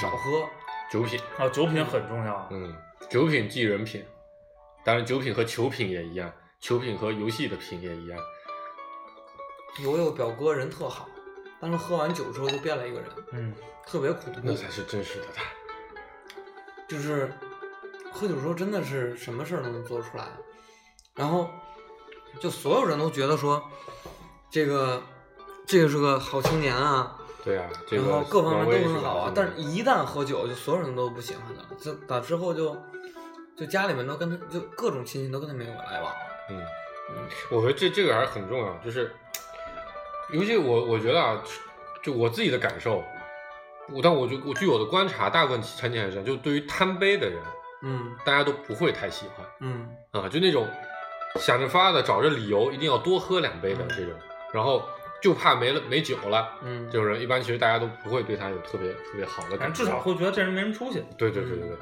[0.00, 0.48] 少喝。
[0.90, 2.48] 酒品，啊，酒品很重要。
[2.50, 2.74] 嗯，
[3.10, 4.04] 酒品即人品，
[4.84, 8.18] 当然酒品和球品也一样，球品和游戏的品也一样。
[9.84, 11.08] 我有表哥人特好，
[11.60, 13.54] 但是喝完酒之后就变了一个人，嗯，
[13.86, 14.40] 特别恐怖。
[14.42, 15.42] 那才是真实的他。
[16.88, 17.32] 就是
[18.12, 20.28] 喝酒之后真的是什么事儿都能做出来，
[21.14, 21.50] 然后
[22.40, 23.62] 就所有人都觉得说
[24.48, 25.02] 这个
[25.66, 32.76] 这个是个好青年啊，对啊，这然个后各方面都很好啊，但是一旦喝酒，就所有人都不喜欢他，就打之后就
[33.56, 36.12] 就家里面都跟他就各种亲戚都跟他没有来往，
[36.50, 36.58] 嗯，
[37.10, 37.16] 嗯。
[37.52, 39.14] 我觉得这这个还是很重要，就是
[40.32, 41.40] 尤其我我觉得啊，
[42.02, 43.04] 就我自己的感受，
[43.92, 47.40] 我但我就我据我的观察，大部分餐厅还是这样，就对于贪杯的人，
[47.82, 49.88] 嗯大家都不会太喜欢嗯。
[50.10, 50.66] 啊，就那种
[51.36, 53.88] 想着法的找着理由一定要多喝两杯的嗯。
[53.90, 54.12] 这种，
[54.52, 54.82] 然后
[55.22, 56.58] 就怕没了没酒了。
[56.62, 61.02] 嗯，这种人一般其实大家都不会对他有特别特别好的感觉，至少会觉得这人没什么出息。
[61.18, 61.76] 对对对对对，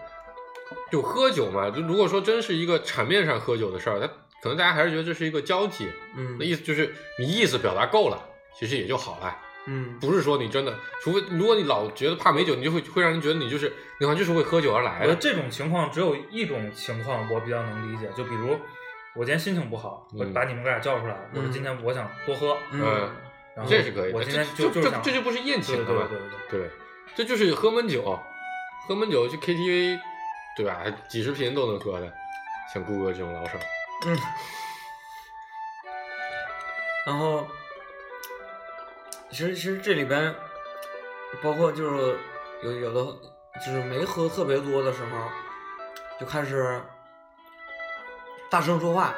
[0.91, 4.07] 就喝酒嘛，就如果说真是一个场面上喝酒的事儿，他
[4.43, 8.19] 可能大家还是觉得这是一个交际，嗯那意思就是你意思表达够了，
[8.59, 9.37] 其实也就好了。
[9.67, 15.05] 嗯不是说你真的，除非如果你老觉得怕没酒，你就会会让人觉得你就是你好像就是为喝酒而来的。
[15.07, 18.59] 我觉得这种情况只有一种情况我比较能理解，就比如
[19.17, 23.11] 我今天心情不好，我嗯把你们哥俩叫出来，我说嗯今天我想多喝，嗯
[23.57, 25.77] 然后这是可以的，我今天这这这就不是宴请？
[25.77, 26.19] 对对对
[26.51, 26.71] 对对，
[27.15, 28.19] 这就是喝闷酒，
[28.89, 30.01] 喝闷酒去 KTV，
[30.57, 30.81] 对吧？
[30.83, 32.13] 还几十瓶都能喝的，
[32.73, 33.59] 像顾哥这种老手。
[34.07, 34.19] 嗯，
[37.07, 37.47] 然后
[39.31, 40.35] 其实其实这里边
[41.43, 42.19] 包括就是
[42.63, 43.17] 有有的
[43.65, 45.29] 就是没喝特别多的时候，
[46.19, 46.83] 就开始
[48.51, 49.15] 大声说话，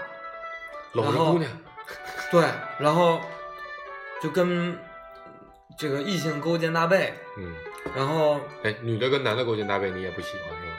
[0.93, 1.51] 搂着姑娘，
[2.31, 2.45] 对，
[2.79, 3.21] 然后
[4.23, 4.79] 就跟
[5.79, 7.53] 这个异性勾肩搭背，嗯，
[7.95, 10.73] 然后哎，女的跟男的勾肩搭背，你也不喜欢是吧？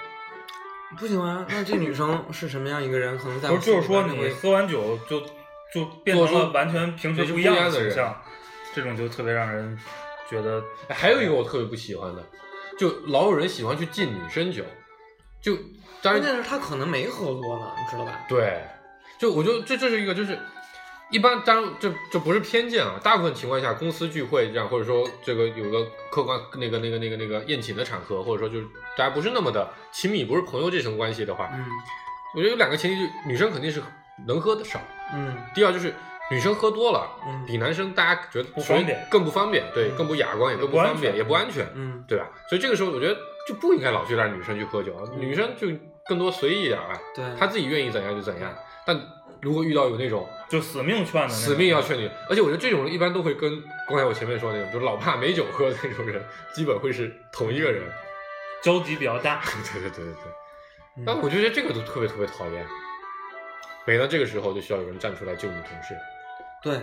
[0.97, 3.17] 不喜欢，那这女生是什么样一个人？
[3.17, 5.21] 可能在不是就是说你喝完酒就
[5.71, 8.21] 就变成了完全平时就不一样的人形象，
[8.73, 9.77] 这种就特别让人
[10.29, 12.23] 觉得哎还有一个我特别不喜欢的，
[12.79, 14.63] 就老有人喜欢去敬女生酒，
[15.41, 15.55] 就
[16.01, 18.25] 当然关键是他可能没喝多呢，你知道吧？
[18.27, 18.63] 对，
[19.19, 20.39] 就我就这这是一个就是。
[21.09, 31.65] 一般当然这这不是偏见啊，大部分情况下公司聚会这样，或者说这个有个客观那个那个那个那个宴请的场合，或者说就是大家不是那么的亲密，不是朋友这层关系的话，嗯
[32.35, 33.81] 我觉得有两个前提，就女生肯定是
[34.27, 34.79] 能喝的少，
[35.13, 35.93] 嗯第二就是
[36.29, 42.27] 女生喝多了，嗯比男生大家觉得不方便更不方便，对，嗯更不雅观，也更不方便，全也不安全，嗯对吧？
[42.49, 43.15] 所以这个时候我觉得
[43.47, 45.67] 就不应该老去让女生去喝酒，女生就
[46.05, 48.53] 更多随意一点吧，对，她自己愿意怎样就怎样。
[48.85, 48.97] 但
[49.41, 56.23] 如果遇到有那种就死命劝的死命要劝你，而且我觉得这种人一般都会跟刚才我前面说的那种，就是老怕没酒喝的那种人，
[56.53, 57.83] 基本会是同一个人。
[58.63, 59.41] 交集比较大。
[59.73, 60.23] 对对对对对。
[60.97, 62.65] 嗯但我觉得这个都特别特别讨厌。
[63.85, 65.95] 每到这个时候，就需要有人站出来救你同事。
[66.63, 66.79] 对，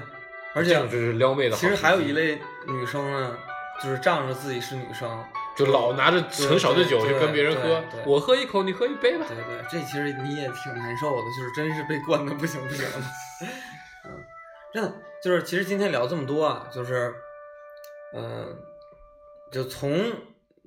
[0.54, 3.36] 而且这种就是撩妹的其实还有一类女生呢，
[3.82, 5.22] 就是仗着自己是女生，
[5.56, 9.24] 就老拿着很少的酒对去跟别人喝我喝一口，你喝一杯吧。
[9.28, 12.98] 对对，这其实你也挺难受的，就是真是被灌的不行不行的。
[14.06, 14.24] 嗯，
[14.72, 14.92] 真的
[15.22, 17.14] 就是，其实今天聊这么多啊，就是，
[18.14, 18.56] 嗯、
[19.52, 20.12] 就从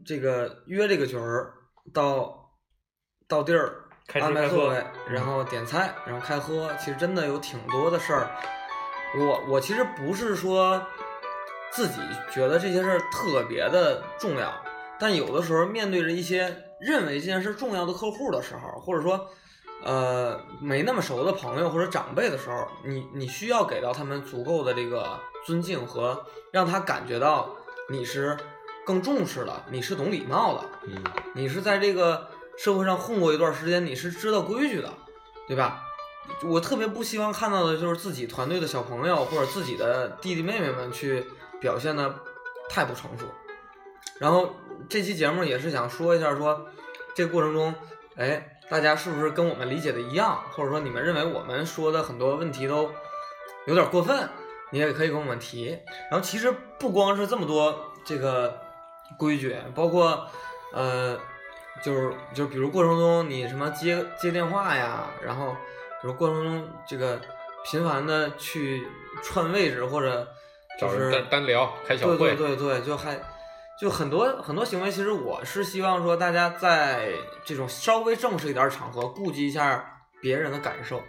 [0.06, 1.54] 这个约这个局儿
[1.94, 2.50] 到
[3.28, 3.84] 到地儿
[4.14, 8.30] 安排座位，然后点菜，然后开喝，其实真的有挺多的事儿。
[9.18, 10.82] 我我其实不是说
[11.72, 12.00] 自己
[12.32, 14.54] 觉得这些事儿特别的重要，
[15.00, 19.30] 但有的时候面对着一些认为这件事重要的客户的时候，或者说
[19.84, 27.56] 呃没那么熟的朋友或者长辈的时候，你你需要给到他们足够的这个尊敬和让他感觉到
[27.90, 28.38] 你是
[28.86, 32.28] 更重视了，你是懂礼貌的，嗯你是在这个
[32.58, 34.92] 社会上混过一段时间，你是知道规矩的，
[35.48, 35.84] 对吧？
[36.44, 41.26] 我特别不希望看到的就是自己团队的小朋友或者自己的弟弟妹妹们去
[41.62, 42.14] 表现的
[42.70, 43.26] 太不成熟。
[44.20, 44.54] 然后
[44.90, 46.66] 这期节目也是想说一下说，
[47.16, 47.74] 这个过程中，
[48.16, 52.92] 哎，大家是不是跟我们理解的一样，或者说你们认为我们说的很多问题都
[53.66, 54.30] 有点过分，
[54.72, 55.78] 你也可以跟我们提。
[56.10, 58.60] 然后其实不光是这么多这个
[59.18, 60.28] 规矩，包括
[60.74, 61.18] 呃，
[61.84, 65.56] 就是就是比如过程中你什么接接电话呀，然后
[66.02, 67.20] 比如过程中这个
[67.66, 68.88] 频繁的去
[69.24, 70.28] 串位置或者
[70.80, 73.18] 就是单单聊开小对会，对对对，就还
[73.80, 77.12] 就很多很多行为，其实我是希望说大家在
[77.46, 81.04] 这种稍微正式一点儿场合，顾及一下别人的感受，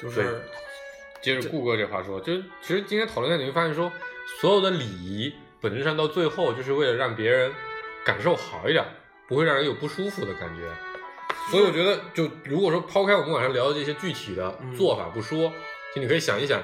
[0.00, 0.42] 就是
[1.22, 3.90] 接着顾哥这话说，就是其实今天讨论下，你会发现说，
[4.38, 5.32] 所有的礼仪
[5.62, 7.50] 本质上到最后就是为了让别人
[8.04, 8.84] 感受好一点，
[9.26, 10.70] 不会让人有不舒服的感觉。
[11.50, 15.50] 所以我觉得，就如果说抛开我们晚上聊的这些具体的嗯做法不说，
[15.94, 16.60] 就你可以想一想，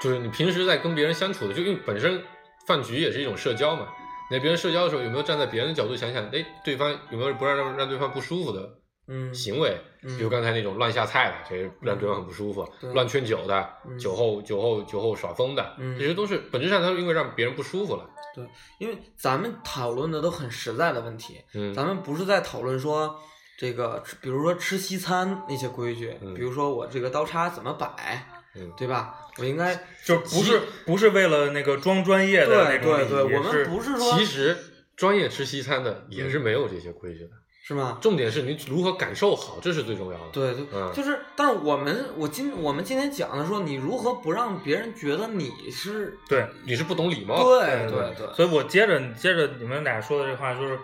[0.00, 2.22] 就是你平时在跟别人相处的，就因为本身
[2.66, 3.88] 饭局也是一种社交嘛。
[4.30, 8.68] 你在别人社交的时候，有没有站在别人的角度想想，哎，对方有没有不让让让对方不舒服的
[9.06, 18.08] 嗯行为，嗯比如刚才那种乱下菜的，这让对方很不舒服；对乱劝酒的，嗯酒后酒后酒后耍疯的，嗯这些都是本质上他是因为让别人不舒服了。
[18.34, 18.46] 对
[18.78, 23.16] 因为咱们讨论的都很实在的问题，嗯，咱们不是在讨论说
[23.58, 28.24] 这个，比如说吃西餐那些规矩，嗯比如说我这个刀叉怎么摆，
[28.54, 29.14] 嗯对吧？
[29.38, 29.74] 我应该
[30.04, 34.56] 就不是不是为了那个装专业的那对种对对，我们不是说其实
[34.96, 37.30] 专业吃西餐的也是没有这些规矩的，
[37.64, 37.98] 是吗？
[38.00, 40.24] 重点是你如何感受好，这是最重要的。
[40.32, 47.66] 对对，嗯就是，但是我们我今我们今天讲的说，你如何不让别人觉得你是对你是不懂礼貌的。
[47.66, 50.78] 对对对对，所以我接着接着你们俩说的这话，就是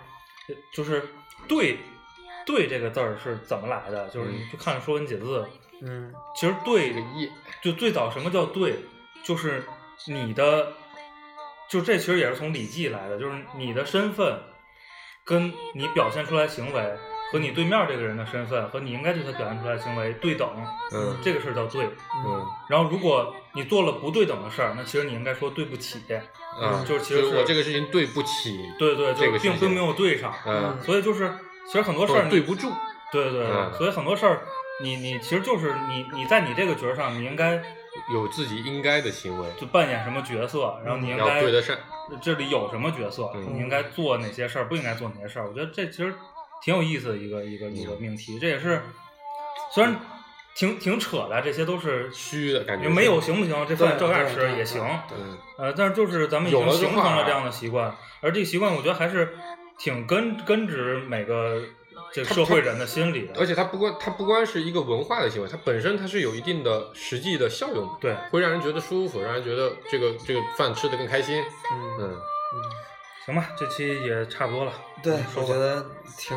[0.73, 1.03] 就是
[1.49, 1.79] 对
[2.47, 4.07] 对这个字儿是怎么来的？
[4.11, 5.51] 就是你去看《说文解字》，嗯
[6.35, 7.31] 其实对这个业
[7.63, 8.77] 就最早什么叫对，
[9.23, 9.65] 就是
[10.07, 10.73] 你的，
[11.69, 14.41] 就这其实也是从《礼记》来的，就是你的身份
[15.25, 16.97] 跟你表现出来行为
[17.33, 20.49] 和你对面这个人的身份和你应该对他表现出来的行为对等，
[20.93, 21.85] 嗯这个事儿叫对。
[22.27, 26.01] 嗯然后如果你做了不对等的事儿，那其实你应该说对不起。
[26.61, 30.33] 嗯，就是其实是我这个事情对不起，对对，这个事情就并并没有对上。
[30.47, 31.33] 嗯，所以就是
[31.67, 32.71] 其实很多事儿对不住。
[33.11, 34.43] 对对对，嗯所以很多事儿
[34.83, 37.63] 你你其实就是你你在你这个角儿上，你应该
[38.13, 41.77] 有自己应该的行为，就扮演什么角色，然后你应要该对得上。
[42.21, 45.49] 这里有什么角色，嗯你应该做哪些事儿，不应该做哪些事儿。
[45.49, 46.13] 我觉得这其实
[46.63, 48.39] 挺有意思的一个一个一嗯个命题。
[48.39, 48.83] 这也是
[49.73, 49.97] 虽然
[50.55, 53.67] 挺挺扯的，这些都是虚的感觉你没有行不行？
[53.67, 54.83] 这饭照样吃也行。
[55.57, 59.37] 呃，但是就是咱们已经了就形成了这样的习惯，而这个习惯我觉得还是
[59.79, 61.63] 挺根根植每个
[62.15, 63.35] 这个社会人的心理的。
[63.41, 71.43] 而且它不光它不光是一个文化的行为，它本身它是有一定的实际的效用的，对，会让人觉得舒服，让人觉得这个这个饭吃的更开心。
[71.73, 72.21] 嗯嗯，
[73.27, 74.73] 行吧，这期也差不多了。
[75.03, 75.85] 对，我觉得
[76.17, 76.37] 挺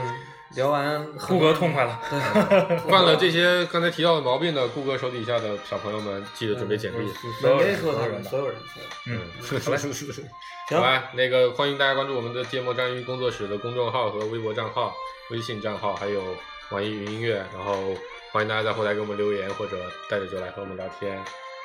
[0.56, 2.00] 聊完顾哥痛快了。
[2.10, 7.12] 对，犯了这些刚才提到的毛病的顾哥手底下的小朋友们，记得准备简历。
[7.42, 8.62] 所有没说他们，人所有人吧
[9.02, 9.22] 所有人，嗯，
[9.60, 14.94] 好嘞，好吧，那个欢迎大家关注我们的芥末章鱼工作室的公众号和微博账号、
[15.32, 16.22] 微信账号，还有
[16.70, 17.96] 网易云音乐，然后
[18.32, 19.78] 欢迎大家在后台给我们留言或者
[20.10, 21.22] 带着酒来和我们聊天，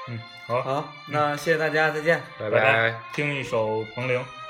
[0.08, 2.22] 嗯，好，好，那谢谢大家，再见。
[2.38, 3.00] 拜拜拜。
[3.14, 4.41] 听一首彭羚。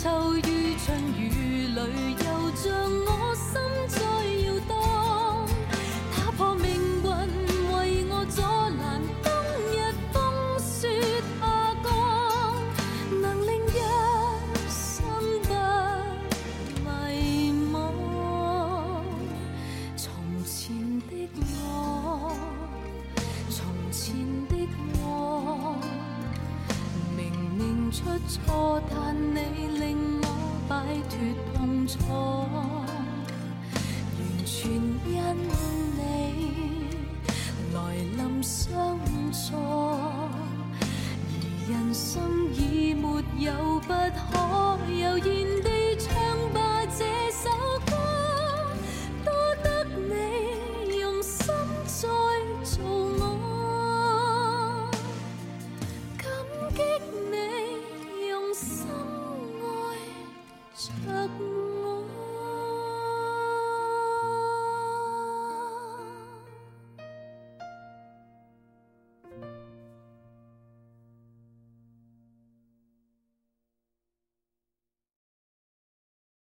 [0.00, 0.86] 秋雨春
[1.18, 1.80] 雨里，
[2.14, 2.24] 又
[2.54, 2.70] 像
[3.04, 3.50] 我心
[3.88, 3.98] 在
[4.46, 4.70] 摇荡，
[6.14, 6.70] 打破命
[7.02, 7.04] 运
[7.72, 8.40] 为我阻
[8.78, 9.26] 拦冬
[9.74, 9.74] 日
[10.12, 10.16] 风
[10.60, 10.86] 雪
[11.40, 11.42] 下
[11.82, 11.86] 降，
[13.20, 13.76] 能令一
[14.70, 14.78] 生
[15.42, 15.50] 不
[16.84, 16.88] 迷
[17.72, 17.74] 惘。
[19.96, 20.06] 从
[20.44, 20.56] 前
[21.10, 21.12] 的
[21.64, 22.38] 我，
[23.50, 23.58] 从
[23.90, 24.14] 前
[24.46, 24.54] 的
[25.02, 25.74] 我，
[27.16, 27.18] 明
[27.58, 28.80] 明出错，
[31.18, 32.86] 决痛楚，完
[34.46, 35.18] 全因
[35.96, 35.98] 你
[37.74, 37.76] 来
[38.16, 38.70] 临相
[39.32, 39.56] 助，
[41.26, 41.28] 而
[41.68, 42.22] 人生
[42.54, 43.88] 已没有不
[44.30, 44.47] 空。